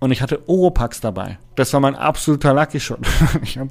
[0.00, 1.38] Und ich hatte Oropax dabei.
[1.56, 3.00] Das war mein absoluter Lucky Shot.
[3.42, 3.70] Ich habe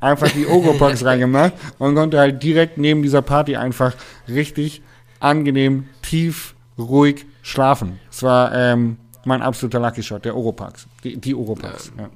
[0.00, 3.94] einfach die Oropax reingemacht und konnte halt direkt neben dieser Party einfach
[4.28, 4.82] richtig
[5.20, 7.98] angenehm, tief, ruhig schlafen.
[8.10, 10.86] Es war ähm, mein absoluter Lucky Shot, der Oropax.
[11.02, 11.92] Die, die Oropax.
[11.98, 12.08] Ja.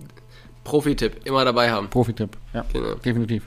[0.64, 1.20] Profi-Tipp.
[1.24, 1.88] Immer dabei haben.
[1.88, 2.36] Profitipp.
[2.52, 2.94] Ja, Genau.
[2.94, 3.44] definitiv.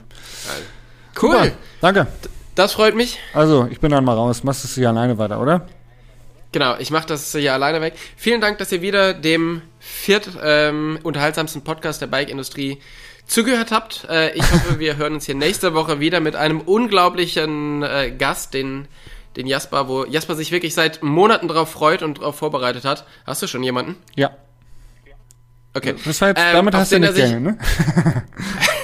[1.20, 1.32] Cool.
[1.32, 2.06] Super, danke.
[2.54, 3.18] Das freut mich.
[3.32, 4.42] Also, ich bin dann mal raus.
[4.44, 5.66] Machst du es hier alleine weiter, oder?
[6.52, 7.94] Genau, ich mache das hier alleine weg.
[8.16, 12.78] Vielen Dank, dass ihr wieder dem viert ähm, unterhaltsamsten Podcast der Bike-Industrie
[13.26, 14.06] zugehört habt.
[14.08, 18.54] Äh, ich hoffe, wir hören uns hier nächste Woche wieder mit einem unglaublichen äh, Gast,
[18.54, 18.88] den,
[19.36, 23.04] den Jasper, wo Jasper sich wirklich seit Monaten drauf freut und darauf vorbereitet hat.
[23.26, 23.96] Hast du schon jemanden?
[24.14, 24.30] Ja.
[25.74, 25.94] Okay.
[26.04, 27.58] Das war jetzt, Ähm, damit hast du nicht gerne, ne?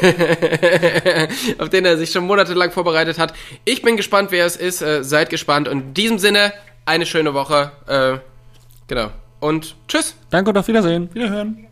[1.59, 3.33] auf den er sich schon monatelang vorbereitet hat.
[3.65, 4.83] Ich bin gespannt, wer es ist.
[4.83, 5.69] Äh, seid gespannt.
[5.69, 6.53] Und in diesem Sinne,
[6.85, 7.73] eine schöne Woche.
[7.87, 8.19] Äh,
[8.89, 9.11] genau.
[9.41, 10.15] Und tschüss.
[10.29, 11.09] Danke und auf Wiedersehen.
[11.15, 11.67] Wiederhören.